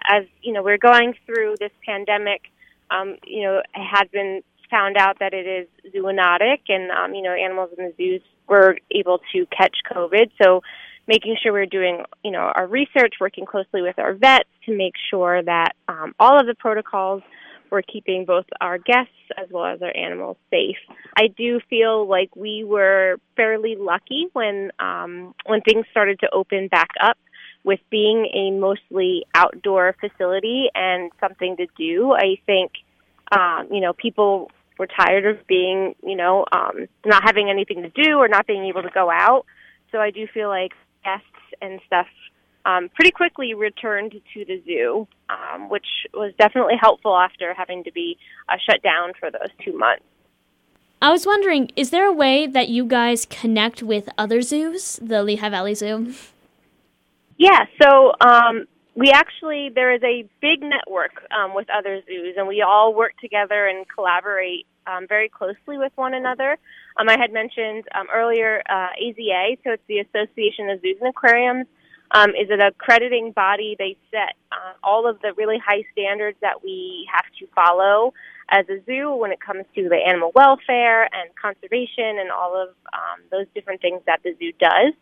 as 0.10 0.24
you 0.42 0.54
know, 0.54 0.64
we're 0.64 0.78
going 0.78 1.14
through 1.26 1.56
this 1.60 1.72
pandemic. 1.86 2.44
Um, 2.90 3.18
you 3.26 3.44
know, 3.44 3.60
it 3.60 3.66
had 3.76 4.10
been 4.12 4.42
found 4.72 4.98
out 4.98 5.20
that 5.20 5.34
it 5.34 5.46
is 5.46 5.94
zoonotic, 5.94 6.62
and 6.70 6.90
um, 6.92 7.14
you 7.14 7.22
know, 7.22 7.34
animals 7.34 7.70
in 7.78 7.86
the 7.86 7.94
zoos 7.98 8.22
were 8.48 8.78
able 8.92 9.20
to 9.34 9.46
catch 9.48 9.76
COVID. 9.92 10.32
So 10.42 10.64
making 11.08 11.38
sure 11.42 11.54
we're 11.54 11.66
doing, 11.66 12.04
you 12.24 12.32
know, 12.32 12.52
our 12.56 12.68
research, 12.68 13.16
working 13.20 13.46
closely 13.46 13.82
with 13.82 13.98
our 13.98 14.14
vets 14.14 14.50
to 14.66 14.76
make 14.76 14.94
sure 15.10 15.42
that 15.42 15.74
um, 15.88 16.14
all 16.20 16.40
of 16.40 16.46
the 16.46 16.56
protocols 16.56 17.24
were 17.70 17.82
keeping 17.82 18.26
both 18.26 18.46
our 18.62 18.78
guests 18.78 19.12
as 19.38 19.48
well 19.52 19.66
as 19.66 19.82
our 19.82 19.96
animals 19.96 20.38
safe. 20.50 20.78
I 21.18 21.28
do 21.28 21.60
feel 21.70 22.08
like 22.08 22.36
we 22.36 22.64
were 22.64 23.18
fairly 23.36 23.76
lucky 23.78 24.28
when 24.34 24.72
um, 24.80 25.34
when 25.46 25.62
things 25.62 25.86
started 25.92 26.20
to 26.22 26.30
open 26.32 26.68
back 26.68 26.92
up 27.02 27.18
with 27.64 27.80
being 27.90 28.30
a 28.34 28.52
mostly 28.52 29.26
outdoor 29.36 29.96
facility 30.00 30.68
and 30.74 31.12
something 31.20 31.58
to 31.58 31.68
do. 31.78 32.14
I 32.14 32.38
think, 32.46 32.72
um, 33.32 33.68
you 33.72 33.82
know, 33.82 33.92
people 33.92 34.50
were 34.80 34.88
tired 34.88 35.26
of 35.26 35.46
being, 35.48 35.96
you 36.02 36.16
know, 36.16 36.46
um, 36.52 36.88
not 37.06 37.24
having 37.24 37.50
anything 37.50 37.82
to 37.82 37.90
do 37.90 38.18
or 38.18 38.30
not 38.30 38.48
being 38.48 38.66
able 38.66 38.84
to 38.84 38.90
go 38.90 39.10
out. 39.12 39.46
So 39.92 39.98
I 39.98 40.12
do 40.12 40.28
feel 40.34 40.48
like 40.48 40.72
guests 41.08 41.46
and 41.62 41.80
stuff 41.88 42.08
um, 42.66 42.90
pretty 42.94 43.12
quickly 43.12 43.54
returned 43.54 44.12
to 44.34 44.46
the 44.46 44.62
zoo, 44.66 45.08
um, 45.30 45.70
which 45.70 45.88
was 46.14 46.34
definitely 46.38 46.76
helpful 46.80 47.16
after 47.16 47.54
having 47.54 47.84
to 47.86 47.92
be 47.92 48.18
uh, 48.50 48.58
shut 48.66 48.82
down 48.84 49.14
for 49.20 49.32
those 49.32 49.52
two 49.64 49.76
months. 49.78 50.04
I 51.02 51.12
was 51.12 51.26
wondering, 51.26 51.72
is 51.76 51.92
there 51.92 52.08
a 52.08 52.12
way 52.12 52.48
that 52.48 52.70
you 52.70 52.84
guys 52.84 53.26
connect 53.26 53.84
with 53.84 54.10
other 54.18 54.42
zoos, 54.42 55.00
the 55.02 55.24
Lehigh 55.24 55.50
Valley 55.50 55.76
Zoo? 55.76 56.14
Yeah, 57.38 57.66
so 57.82 58.14
um, 58.20 58.66
we 58.96 59.12
actually, 59.12 59.70
there 59.74 59.94
is 59.94 60.02
a 60.04 60.28
big 60.42 60.62
network 60.62 61.14
um, 61.32 61.54
with 61.54 61.68
other 61.70 62.02
zoos, 62.08 62.34
and 62.36 62.48
we 62.48 62.64
all 62.64 62.96
work 62.96 63.14
together 63.22 63.68
and 63.68 63.86
collaborate 63.88 64.66
um, 64.88 65.06
very 65.08 65.30
closely 65.30 65.78
with 65.78 65.92
one 65.96 66.16
another. 66.16 66.58
Um, 67.00 67.10
I 67.10 67.18
had 67.18 67.32
mentioned 67.32 67.86
um, 67.94 68.08
earlier 68.14 68.64
uh, 68.68 68.90
AZA, 69.02 69.58
so 69.64 69.72
it's 69.72 69.84
the 69.88 70.00
Association 70.00 70.70
of 70.70 70.82
Zoos 70.82 70.98
and 71.00 71.10
Aquariums, 71.10 71.68
um, 72.12 72.32
is 72.32 72.50
an 72.50 72.62
accrediting 72.62 73.32
body. 73.34 73.76
They 73.78 73.98
set 74.12 74.36
uh, 74.52 74.74
all 74.84 75.08
of 75.08 75.22
the 75.22 75.34
really 75.38 75.58
high 75.60 75.84
standards 75.92 76.38
that 76.42 76.64
we 76.64 77.08
have 77.14 77.26
to 77.40 77.48
follow 77.54 78.14
as 78.50 78.66
a 78.70 78.82
zoo 78.86 79.14
when 79.16 79.32
it 79.32 79.42
comes 79.42 79.66
to 79.76 79.90
the 79.90 79.98
animal 79.98 80.32
welfare 80.34 81.04
and 81.04 81.36
conservation 81.40 82.18
and 82.20 82.32
all 82.32 82.56
of 82.56 82.70
um, 82.94 83.22
those 83.30 83.46
different 83.54 83.82
things 83.82 84.02
that 84.06 84.22
the 84.24 84.34
zoo 84.40 84.54
does. 84.60 84.94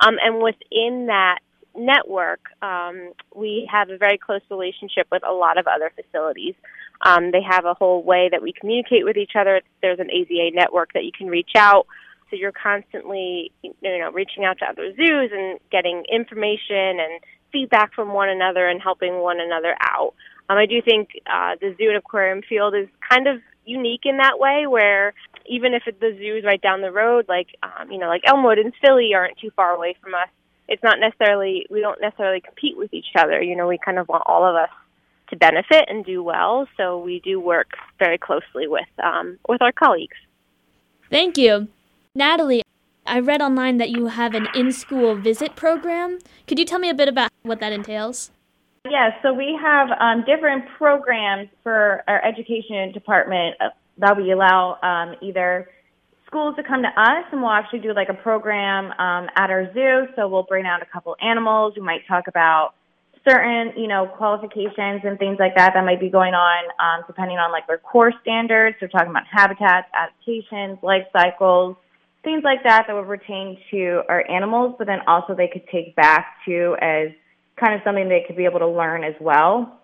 Um, 0.00 0.16
and 0.22 0.42
within 0.42 1.06
that 1.06 1.38
network, 1.76 2.40
um, 2.62 3.12
we 3.34 3.68
have 3.70 3.90
a 3.90 3.96
very 3.96 4.18
close 4.18 4.40
relationship 4.50 5.06
with 5.10 5.22
a 5.26 5.32
lot 5.32 5.58
of 5.58 5.66
other 5.66 5.92
facilities. 5.94 6.54
Um, 7.02 7.30
they 7.30 7.42
have 7.42 7.64
a 7.64 7.74
whole 7.74 8.02
way 8.02 8.28
that 8.30 8.42
we 8.42 8.52
communicate 8.52 9.04
with 9.04 9.16
each 9.16 9.32
other. 9.38 9.60
There's 9.82 10.00
an 10.00 10.08
AZA 10.08 10.54
network 10.54 10.92
that 10.94 11.04
you 11.04 11.12
can 11.16 11.28
reach 11.28 11.52
out. 11.56 11.86
So 12.30 12.36
you're 12.36 12.52
constantly, 12.52 13.52
you 13.62 13.72
know, 13.82 14.10
reaching 14.12 14.44
out 14.44 14.58
to 14.58 14.66
other 14.66 14.92
zoos 14.94 15.30
and 15.32 15.58
getting 15.70 16.04
information 16.12 17.00
and 17.00 17.20
feedback 17.52 17.94
from 17.94 18.12
one 18.12 18.28
another 18.28 18.68
and 18.68 18.82
helping 18.82 19.20
one 19.20 19.40
another 19.40 19.74
out. 19.80 20.14
Um, 20.50 20.58
I 20.58 20.66
do 20.66 20.82
think 20.82 21.10
uh, 21.26 21.56
the 21.60 21.74
zoo 21.78 21.88
and 21.88 21.96
aquarium 21.96 22.42
field 22.46 22.74
is 22.74 22.88
kind 23.08 23.26
of 23.26 23.40
unique 23.64 24.02
in 24.04 24.18
that 24.18 24.38
way, 24.38 24.66
where 24.66 25.14
even 25.46 25.74
if 25.74 25.84
the 25.84 26.16
zoo 26.18 26.36
is 26.36 26.44
right 26.44 26.60
down 26.60 26.80
the 26.80 26.92
road, 26.92 27.26
like 27.28 27.48
um, 27.62 27.90
you 27.90 27.98
know, 27.98 28.08
like 28.08 28.22
Elmwood 28.26 28.58
and 28.58 28.72
Philly 28.84 29.12
aren't 29.14 29.38
too 29.38 29.50
far 29.54 29.74
away 29.74 29.96
from 30.02 30.14
us. 30.14 30.28
It's 30.68 30.82
not 30.82 31.00
necessarily 31.00 31.66
we 31.70 31.80
don't 31.80 32.00
necessarily 32.00 32.40
compete 32.40 32.76
with 32.76 32.92
each 32.92 33.12
other. 33.16 33.42
You 33.42 33.56
know, 33.56 33.66
we 33.66 33.78
kind 33.78 33.98
of 33.98 34.08
want 34.08 34.24
all 34.26 34.44
of 34.44 34.54
us 34.54 34.70
to 35.30 35.36
benefit 35.36 35.86
and 35.88 36.04
do 36.04 36.22
well. 36.22 36.68
So 36.76 36.98
we 36.98 37.20
do 37.20 37.40
work 37.40 37.68
very 37.98 38.18
closely 38.18 38.66
with 38.66 38.88
um, 39.02 39.38
with 39.48 39.62
our 39.62 39.72
colleagues. 39.72 40.16
Thank 41.10 41.38
you, 41.38 41.68
Natalie. 42.14 42.62
I 43.06 43.20
read 43.20 43.40
online 43.40 43.78
that 43.78 43.88
you 43.88 44.06
have 44.06 44.34
an 44.34 44.48
in-school 44.54 45.14
visit 45.16 45.56
program. 45.56 46.18
Could 46.46 46.58
you 46.58 46.66
tell 46.66 46.78
me 46.78 46.90
a 46.90 46.94
bit 46.94 47.08
about 47.08 47.30
what 47.42 47.58
that 47.60 47.72
entails? 47.72 48.30
Yes, 48.84 48.92
yeah, 48.92 49.22
so 49.22 49.32
we 49.32 49.58
have 49.60 49.88
um, 49.98 50.24
different 50.26 50.66
programs 50.76 51.48
for 51.62 52.04
our 52.06 52.22
education 52.22 52.92
department 52.92 53.56
uh, 53.60 53.70
that 53.98 54.16
we 54.16 54.30
allow 54.32 54.78
um, 54.82 55.14
either 55.22 55.68
schools 56.28 56.54
to 56.56 56.62
come 56.62 56.82
to 56.82 56.88
us 56.88 57.24
and 57.32 57.40
we'll 57.40 57.50
actually 57.50 57.80
do 57.80 57.92
like 57.94 58.08
a 58.08 58.14
program 58.14 58.92
um, 59.00 59.28
at 59.34 59.50
our 59.50 59.72
zoo. 59.72 60.12
So 60.14 60.28
we'll 60.28 60.44
bring 60.44 60.66
out 60.66 60.82
a 60.82 60.86
couple 60.86 61.16
animals. 61.20 61.72
We 61.74 61.82
might 61.82 62.06
talk 62.06 62.28
about 62.28 62.74
certain, 63.26 63.72
you 63.76 63.88
know, 63.88 64.06
qualifications 64.06 65.02
and 65.04 65.18
things 65.18 65.38
like 65.40 65.54
that 65.56 65.72
that 65.74 65.84
might 65.84 66.00
be 66.00 66.10
going 66.10 66.34
on 66.34 66.64
um, 66.78 67.04
depending 67.06 67.38
on 67.38 67.50
like 67.50 67.66
their 67.66 67.78
core 67.78 68.12
standards. 68.22 68.76
We're 68.80 68.88
talking 68.88 69.10
about 69.10 69.24
habitats, 69.30 69.88
adaptations, 69.92 70.78
life 70.82 71.04
cycles, 71.12 71.76
things 72.24 72.42
like 72.44 72.62
that 72.64 72.84
that 72.86 72.94
would 72.94 73.06
pertain 73.06 73.58
to 73.70 74.02
our 74.08 74.28
animals, 74.30 74.74
but 74.78 74.86
then 74.86 75.00
also 75.06 75.34
they 75.34 75.48
could 75.48 75.66
take 75.72 75.96
back 75.96 76.36
to 76.46 76.76
as 76.80 77.08
kind 77.58 77.74
of 77.74 77.80
something 77.84 78.08
they 78.08 78.24
could 78.26 78.36
be 78.36 78.44
able 78.44 78.60
to 78.60 78.68
learn 78.68 79.02
as 79.02 79.14
well. 79.20 79.80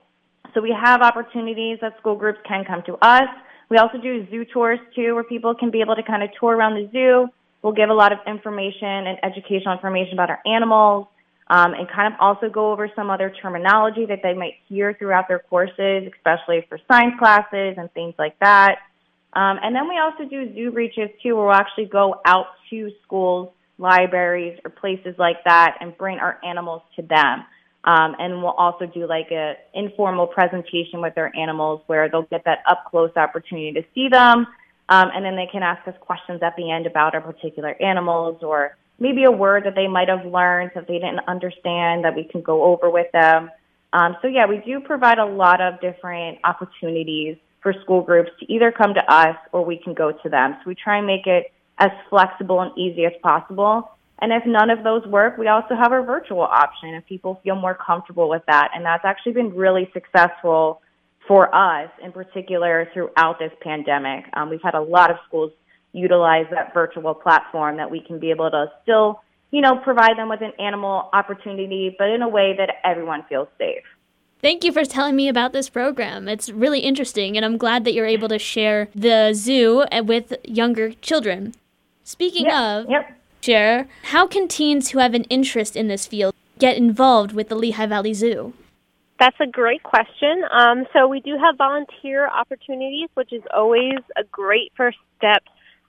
So 0.53 0.61
we 0.61 0.77
have 0.79 1.01
opportunities 1.01 1.79
that 1.81 1.97
school 1.99 2.17
groups 2.17 2.39
can 2.47 2.65
come 2.65 2.83
to 2.87 2.95
us. 3.03 3.29
We 3.71 3.79
also 3.79 3.99
do 3.99 4.27
zoo 4.31 4.45
tours 4.45 4.79
too, 4.95 5.15
where 5.15 5.25
people 5.25 5.55
can 5.55 5.71
be 5.71 5.81
able 5.81 5.97
to 5.97 6.03
kind 6.03 6.23
of 6.23 6.31
tour 6.39 6.55
around 6.57 6.75
the 6.75 6.89
zoo. 6.93 7.29
We'll 7.63 7.73
give 7.73 7.89
a 7.89 7.95
lot 7.95 8.13
of 8.13 8.19
information 8.27 9.07
and 9.07 9.19
educational 9.23 9.73
information 9.73 10.13
about 10.15 10.31
our 10.31 10.41
animals, 10.47 11.09
um, 11.49 11.73
and 11.75 11.89
kind 11.89 12.13
of 12.13 12.21
also 12.21 12.49
go 12.49 12.73
over 12.73 12.91
some 12.95 13.11
other 13.11 13.33
terminology 13.43 14.07
that 14.07 14.21
they 14.23 14.35
might 14.35 14.55
hear 14.69 14.95
throughout 14.95 15.29
their 15.29 15.39
courses, 15.39 16.11
especially 16.15 16.67
for 16.69 16.79
science 16.89 17.15
classes 17.19 17.75
and 17.79 17.93
things 17.93 18.15
like 18.19 18.39
that. 18.41 18.77
Um, 19.33 19.59
and 19.63 19.75
then 19.75 19.89
we 19.89 19.99
also 19.99 20.29
do 20.29 20.55
zoo 20.55 20.71
reaches 20.71 21.11
too, 21.23 21.37
where 21.37 21.47
we'll 21.47 21.55
actually 21.55 21.87
go 21.87 22.21
out 22.25 22.47
to 22.71 22.91
schools, 23.03 23.51
libraries, 23.79 24.59
or 24.65 24.71
places 24.71 25.15
like 25.19 25.43
that 25.45 25.77
and 25.81 25.97
bring 25.99 26.19
our 26.19 26.39
animals 26.45 26.83
to 26.97 27.03
them. 27.03 27.45
Um, 27.85 28.17
and 28.19 28.43
we'll 28.43 28.53
also 28.53 28.87
do 28.87 29.07
like 29.07 29.31
a 29.31 29.57
informal 29.75 30.27
presentation 30.27 31.03
with 31.03 31.15
their 31.15 31.35
animals 31.37 31.83
where 31.87 32.09
they'll 32.09 32.23
get 32.23 32.45
that 32.45 32.61
up 32.69 32.87
close 32.91 33.11
opportunity 33.17 33.73
to 33.73 33.85
see 33.95 34.09
them. 34.09 34.47
Um, 34.89 35.11
and 35.15 35.25
then 35.25 35.37
they 35.37 35.49
can 35.51 35.63
ask 35.63 35.87
us 35.87 35.95
questions 36.01 36.43
at 36.43 36.57
the 36.57 36.71
end 36.71 36.87
about 36.87 37.15
our 37.15 37.21
particular 37.21 37.75
animals 37.83 38.43
or 38.43 38.77
maybe 38.99 39.25
a 39.25 39.31
word 39.31 39.65
that 39.65 39.75
they 39.75 39.87
might 39.87 40.09
have 40.09 40.25
learned 40.25 40.73
that 40.75 40.87
they 40.87 40.95
didn't 40.95 41.21
understand 41.27 42.05
that 42.05 42.15
we 42.15 42.25
can 42.25 42.43
go 42.43 42.65
over 42.65 42.91
with 42.91 43.11
them. 43.13 43.51
Um, 43.93 44.17
so 44.23 44.29
yeah, 44.29 44.47
we 44.47 44.59
do 44.59 44.81
provide 44.81 45.19
a 45.19 45.25
lot 45.25 45.61
of 45.61 45.81
different 45.81 46.39
opportunities 46.45 47.37
for 47.63 47.73
school 47.83 48.03
groups 48.03 48.31
to 48.41 48.53
either 48.53 48.73
come 48.73 48.95
to 48.95 49.13
us 49.13 49.37
or 49.53 49.65
we 49.65 49.79
can 49.79 49.95
go 49.95 50.13
to 50.13 50.29
them. 50.29 50.57
So 50.63 50.69
we 50.69 50.75
try 50.75 50.99
and 50.99 51.07
make 51.07 51.27
it 51.27 51.53
as 51.79 51.91
flexible 52.11 52.61
and 52.61 52.77
easy 52.79 53.05
as 53.05 53.13
possible. 53.23 53.91
And 54.21 54.33
if 54.33 54.45
none 54.47 54.71
of 54.71 54.85
those 54.85 55.05
work, 55.07 55.39
we 55.39 55.49
also 55.49 55.75
have 55.75 55.93
our 55.93 56.03
virtual 56.03 56.43
option 56.43 56.95
if 56.95 57.05
people 57.07 57.41
feel 57.43 57.57
more 57.57 57.75
comfortable 57.75 58.29
with 58.29 58.43
that. 58.47 58.71
And 58.75 58.85
that's 58.85 59.05
actually 59.05 59.33
been 59.33 59.55
really 59.55 59.91
successful 59.93 60.81
for 61.27 61.55
us 61.55 61.91
in 62.03 62.13
particular 62.13 62.89
throughout 62.93 63.39
this 63.39 63.53
pandemic. 63.61 64.25
Um, 64.35 64.51
we've 64.51 64.63
had 64.63 64.75
a 64.75 64.81
lot 64.81 65.11
of 65.11 65.17
schools 65.27 65.53
utilize 65.93 66.47
that 66.51 66.75
virtual 66.75 67.15
platform 67.15 67.77
that 67.79 67.91
we 67.91 68.01
can 68.01 68.19
be 68.19 68.31
able 68.31 68.51
to 68.51 68.67
still, 68.83 69.23
you 69.51 69.61
know, 69.61 69.77
provide 69.77 70.17
them 70.19 70.29
with 70.29 70.43
an 70.43 70.53
animal 70.59 71.09
opportunity, 71.13 71.95
but 71.99 72.09
in 72.09 72.23
a 72.23 72.29
way 72.29 72.55
that 72.57 72.77
everyone 72.85 73.25
feels 73.29 73.49
safe. 73.59 73.85
Thank 74.43 74.63
you 74.63 74.73
for 74.73 74.85
telling 74.85 75.17
me 75.17 75.29
about 75.29 75.53
this 75.55 75.71
program. 75.71 76.29
It's 76.29 76.51
really 76.51 76.81
interesting, 76.81 77.37
and 77.37 77.47
I'm 77.47 77.57
glad 77.57 77.85
that 77.85 77.95
you're 77.95 78.05
able 78.05 78.29
to 78.29 78.39
share 78.39 78.89
the 78.95 79.33
zoo 79.33 79.85
with 80.03 80.35
younger 80.45 80.93
children. 80.93 81.55
Speaking 82.03 82.51
of, 82.51 82.91
yep. 82.91 83.17
Share, 83.45 83.89
how 84.05 84.27
can 84.27 84.49
teens 84.49 84.91
who 84.91 84.99
have 84.99 85.15
an 85.15 85.25
interest 85.25 85.77
in 85.77 85.89
this 85.89 86.07
field 86.07 86.35
get 86.59 86.77
involved 86.77 87.33
with 87.33 87.49
the 87.49 87.55
Lehigh 87.55 87.87
Valley 87.87 88.15
Zoo? 88.15 88.55
That's 89.21 89.37
a 89.41 89.47
great 89.47 89.83
question. 89.83 90.43
Um, 90.51 90.87
so 90.93 91.07
we 91.07 91.21
do 91.21 91.37
have 91.39 91.57
volunteer 91.57 92.29
opportunities, 92.29 93.09
which 93.15 93.33
is 93.33 93.43
always 93.55 93.99
a 94.17 94.25
great 94.25 94.73
first 94.77 94.99
step 95.19 95.43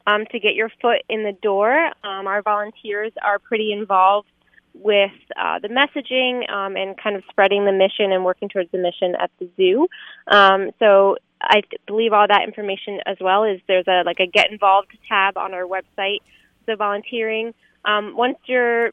um, 0.05 0.25
to 0.31 0.39
get 0.39 0.53
your 0.53 0.69
foot 0.81 1.01
in 1.09 1.23
the 1.23 1.31
door. 1.41 1.73
Um, 2.03 2.27
our 2.27 2.41
volunteers 2.41 3.11
are 3.23 3.39
pretty 3.39 3.71
involved 3.71 4.27
with 4.73 5.11
uh, 5.39 5.59
the 5.59 5.69
messaging 5.69 6.49
um, 6.51 6.75
and 6.75 6.97
kind 7.01 7.15
of 7.15 7.23
spreading 7.29 7.65
the 7.65 7.71
mission 7.71 8.11
and 8.11 8.25
working 8.25 8.49
towards 8.49 8.69
the 8.71 8.77
mission 8.77 9.15
at 9.19 9.31
the 9.39 9.49
zoo. 9.55 9.87
Um, 10.27 10.71
so 10.79 11.17
I 11.41 11.61
believe 11.87 12.13
all 12.13 12.27
that 12.27 12.43
information 12.43 12.99
as 13.05 13.17
well 13.19 13.43
is 13.43 13.59
there's 13.67 13.87
a 13.87 14.03
like 14.05 14.19
a 14.19 14.27
get 14.27 14.51
involved 14.51 14.89
tab 15.07 15.37
on 15.37 15.53
our 15.53 15.63
website. 15.63 16.19
So 16.65 16.75
volunteering. 16.75 17.53
Um, 17.83 18.15
once 18.15 18.37
you're 18.45 18.91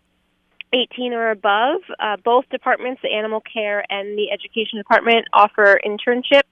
18 0.73 1.13
or 1.13 1.31
above, 1.31 1.81
uh, 1.99 2.17
both 2.25 2.49
departments, 2.51 3.03
the 3.03 3.11
animal 3.11 3.41
care 3.41 3.85
and 3.91 4.17
the 4.17 4.31
education 4.31 4.79
department, 4.79 5.27
offer 5.33 5.81
internships 5.85 6.43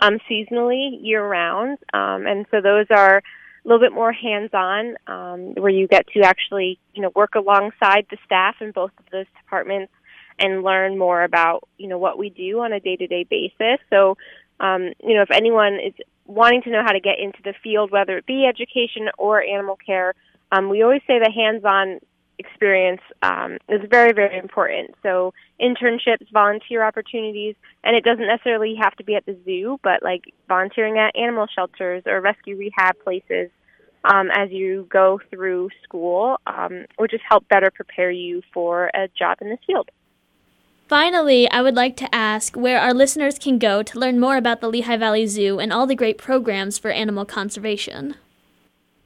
um, 0.00 0.18
seasonally 0.30 0.98
year 1.00 1.26
round, 1.26 1.78
um, 1.92 2.26
and 2.26 2.46
so 2.50 2.60
those 2.60 2.86
are 2.90 3.18
a 3.18 3.68
little 3.68 3.80
bit 3.80 3.94
more 3.94 4.12
hands-on, 4.12 4.96
um, 5.06 5.54
where 5.54 5.70
you 5.70 5.86
get 5.86 6.06
to 6.08 6.20
actually, 6.20 6.78
you 6.94 7.00
know, 7.00 7.10
work 7.14 7.34
alongside 7.34 8.06
the 8.10 8.18
staff 8.26 8.56
in 8.60 8.72
both 8.72 8.90
of 8.98 9.04
those 9.10 9.26
departments 9.42 9.92
and 10.38 10.62
learn 10.62 10.98
more 10.98 11.22
about, 11.22 11.66
you 11.78 11.88
know, 11.88 11.96
what 11.96 12.18
we 12.18 12.28
do 12.28 12.60
on 12.60 12.72
a 12.72 12.80
day-to-day 12.80 13.24
basis. 13.30 13.78
So, 13.88 14.18
um, 14.60 14.92
you 15.02 15.14
know, 15.14 15.22
if 15.22 15.30
anyone 15.30 15.74
is 15.74 15.94
wanting 16.26 16.62
to 16.62 16.70
know 16.70 16.82
how 16.84 16.92
to 16.92 17.00
get 17.00 17.18
into 17.18 17.38
the 17.42 17.54
field, 17.62 17.90
whether 17.90 18.18
it 18.18 18.26
be 18.26 18.46
education 18.46 19.08
or 19.16 19.42
animal 19.42 19.76
care, 19.76 20.14
um, 20.54 20.68
we 20.68 20.82
always 20.82 21.02
say 21.06 21.18
the 21.18 21.30
hands-on 21.30 22.00
experience 22.38 23.00
um, 23.22 23.58
is 23.68 23.80
very, 23.90 24.12
very 24.12 24.38
important. 24.38 24.94
So 25.02 25.32
internships, 25.60 26.30
volunteer 26.32 26.84
opportunities, 26.84 27.54
and 27.82 27.96
it 27.96 28.04
doesn't 28.04 28.26
necessarily 28.26 28.74
have 28.80 28.94
to 28.96 29.04
be 29.04 29.14
at 29.14 29.24
the 29.26 29.36
zoo, 29.44 29.78
but 29.82 30.02
like 30.02 30.24
volunteering 30.48 30.98
at 30.98 31.16
animal 31.16 31.46
shelters 31.54 32.02
or 32.06 32.20
rescue 32.20 32.56
rehab 32.56 32.96
places 33.02 33.50
um, 34.04 34.30
as 34.32 34.50
you 34.50 34.86
go 34.90 35.20
through 35.30 35.70
school, 35.82 36.38
um, 36.46 36.84
will 36.98 37.06
just 37.06 37.24
help 37.28 37.48
better 37.48 37.70
prepare 37.70 38.10
you 38.10 38.42
for 38.52 38.90
a 38.94 39.08
job 39.18 39.38
in 39.40 39.48
this 39.48 39.60
field. 39.66 39.88
Finally, 40.88 41.50
I 41.50 41.62
would 41.62 41.74
like 41.74 41.96
to 41.96 42.14
ask 42.14 42.54
where 42.56 42.78
our 42.78 42.92
listeners 42.92 43.38
can 43.38 43.58
go 43.58 43.82
to 43.82 43.98
learn 43.98 44.20
more 44.20 44.36
about 44.36 44.60
the 44.60 44.68
Lehigh 44.68 44.98
Valley 44.98 45.26
Zoo 45.26 45.58
and 45.58 45.72
all 45.72 45.86
the 45.86 45.94
great 45.94 46.18
programs 46.18 46.76
for 46.76 46.90
animal 46.90 47.24
conservation. 47.24 48.16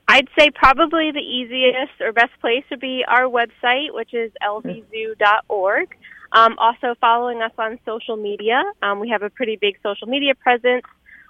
I'd 0.09 0.29
say 0.39 0.51
probably 0.51 1.13
the 1.13 1.21
easiest 1.21 2.01
or 2.01 2.13
best 2.13 2.33
place 2.41 2.65
would 2.71 2.81
be 2.81 3.05
our 3.07 3.25
website, 3.25 3.93
which 3.93 4.15
is 4.15 4.33
lvzoo.org. 4.43 5.97
Um, 6.33 6.59
also, 6.59 6.95
following 6.99 7.43
us 7.43 7.53
on 7.59 7.79
social 7.85 8.17
media. 8.17 8.63
Um, 8.83 9.01
we 9.01 9.11
have 9.11 9.23
a 9.23 9.29
pretty 9.29 9.57
big 9.57 9.77
social 9.83 10.09
media 10.09 10.35
presence, 10.35 10.85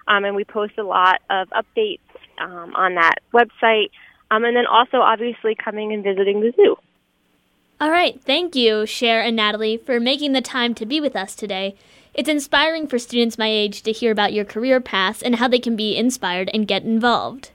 um, 0.06 0.24
and 0.24 0.36
we 0.36 0.44
post 0.44 0.78
a 0.78 0.84
lot 0.84 1.20
of 1.28 1.48
updates 1.50 2.00
um, 2.38 2.74
on 2.76 2.94
that 2.94 3.16
website. 3.32 3.90
Um, 4.30 4.44
and 4.44 4.56
then 4.56 4.66
also, 4.66 4.98
obviously, 4.98 5.56
coming 5.56 5.92
and 5.92 6.04
visiting 6.04 6.40
the 6.40 6.52
zoo. 6.54 6.76
All 7.80 7.90
right. 7.90 8.20
Thank 8.22 8.54
you, 8.54 8.86
Cher 8.86 9.20
and 9.20 9.36
Natalie, 9.36 9.76
for 9.76 9.98
making 9.98 10.32
the 10.32 10.40
time 10.40 10.74
to 10.74 10.86
be 10.86 11.00
with 11.00 11.16
us 11.16 11.34
today. 11.34 11.74
It's 12.14 12.28
inspiring 12.28 12.86
for 12.86 12.98
students 12.98 13.38
my 13.38 13.48
age 13.48 13.82
to 13.82 13.92
hear 13.92 14.12
about 14.12 14.32
your 14.32 14.44
career 14.44 14.80
paths 14.80 15.22
and 15.22 15.36
how 15.36 15.48
they 15.48 15.60
can 15.60 15.76
be 15.76 15.96
inspired 15.96 16.50
and 16.52 16.66
get 16.66 16.82
involved. 16.82 17.50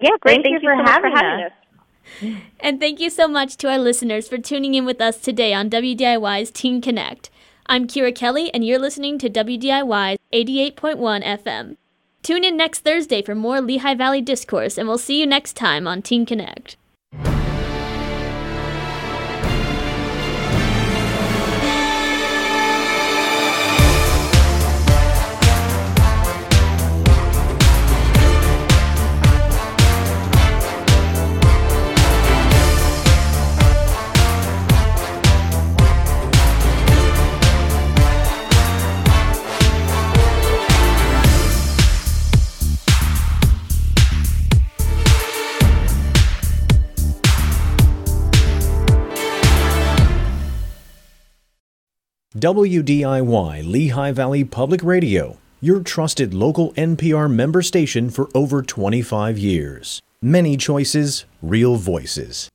Yeah, 0.00 0.10
great. 0.20 0.34
Thank, 0.34 0.44
thank 0.44 0.62
you, 0.62 0.70
you, 0.70 0.76
for, 0.76 0.86
so 0.86 0.92
having 0.92 1.10
for 1.12 1.16
having 1.16 1.44
us. 1.46 1.52
us. 1.52 2.42
And 2.60 2.80
thank 2.80 3.00
you 3.00 3.10
so 3.10 3.26
much 3.26 3.56
to 3.58 3.70
our 3.70 3.78
listeners 3.78 4.28
for 4.28 4.38
tuning 4.38 4.74
in 4.74 4.84
with 4.84 5.00
us 5.00 5.18
today 5.18 5.54
on 5.54 5.70
WDIY's 5.70 6.50
Teen 6.50 6.80
Connect. 6.80 7.30
I'm 7.66 7.86
Kyra 7.86 8.14
Kelly, 8.14 8.52
and 8.52 8.64
you're 8.64 8.78
listening 8.78 9.18
to 9.18 9.30
WDIY's 9.30 10.18
88.1 10.32 11.24
FM. 11.24 11.76
Tune 12.22 12.44
in 12.44 12.56
next 12.56 12.80
Thursday 12.80 13.22
for 13.22 13.34
more 13.34 13.60
Lehigh 13.60 13.94
Valley 13.94 14.20
discourse, 14.20 14.78
and 14.78 14.86
we'll 14.86 14.98
see 14.98 15.20
you 15.20 15.26
next 15.26 15.54
time 15.56 15.86
on 15.86 16.02
Teen 16.02 16.26
Connect. 16.26 16.76
WDIY 52.44 53.66
Lehigh 53.66 54.12
Valley 54.12 54.44
Public 54.44 54.82
Radio, 54.84 55.38
your 55.62 55.80
trusted 55.80 56.34
local 56.34 56.74
NPR 56.74 57.32
member 57.32 57.62
station 57.62 58.10
for 58.10 58.28
over 58.34 58.60
25 58.60 59.38
years. 59.38 60.02
Many 60.20 60.58
choices, 60.58 61.24
real 61.40 61.76
voices. 61.76 62.50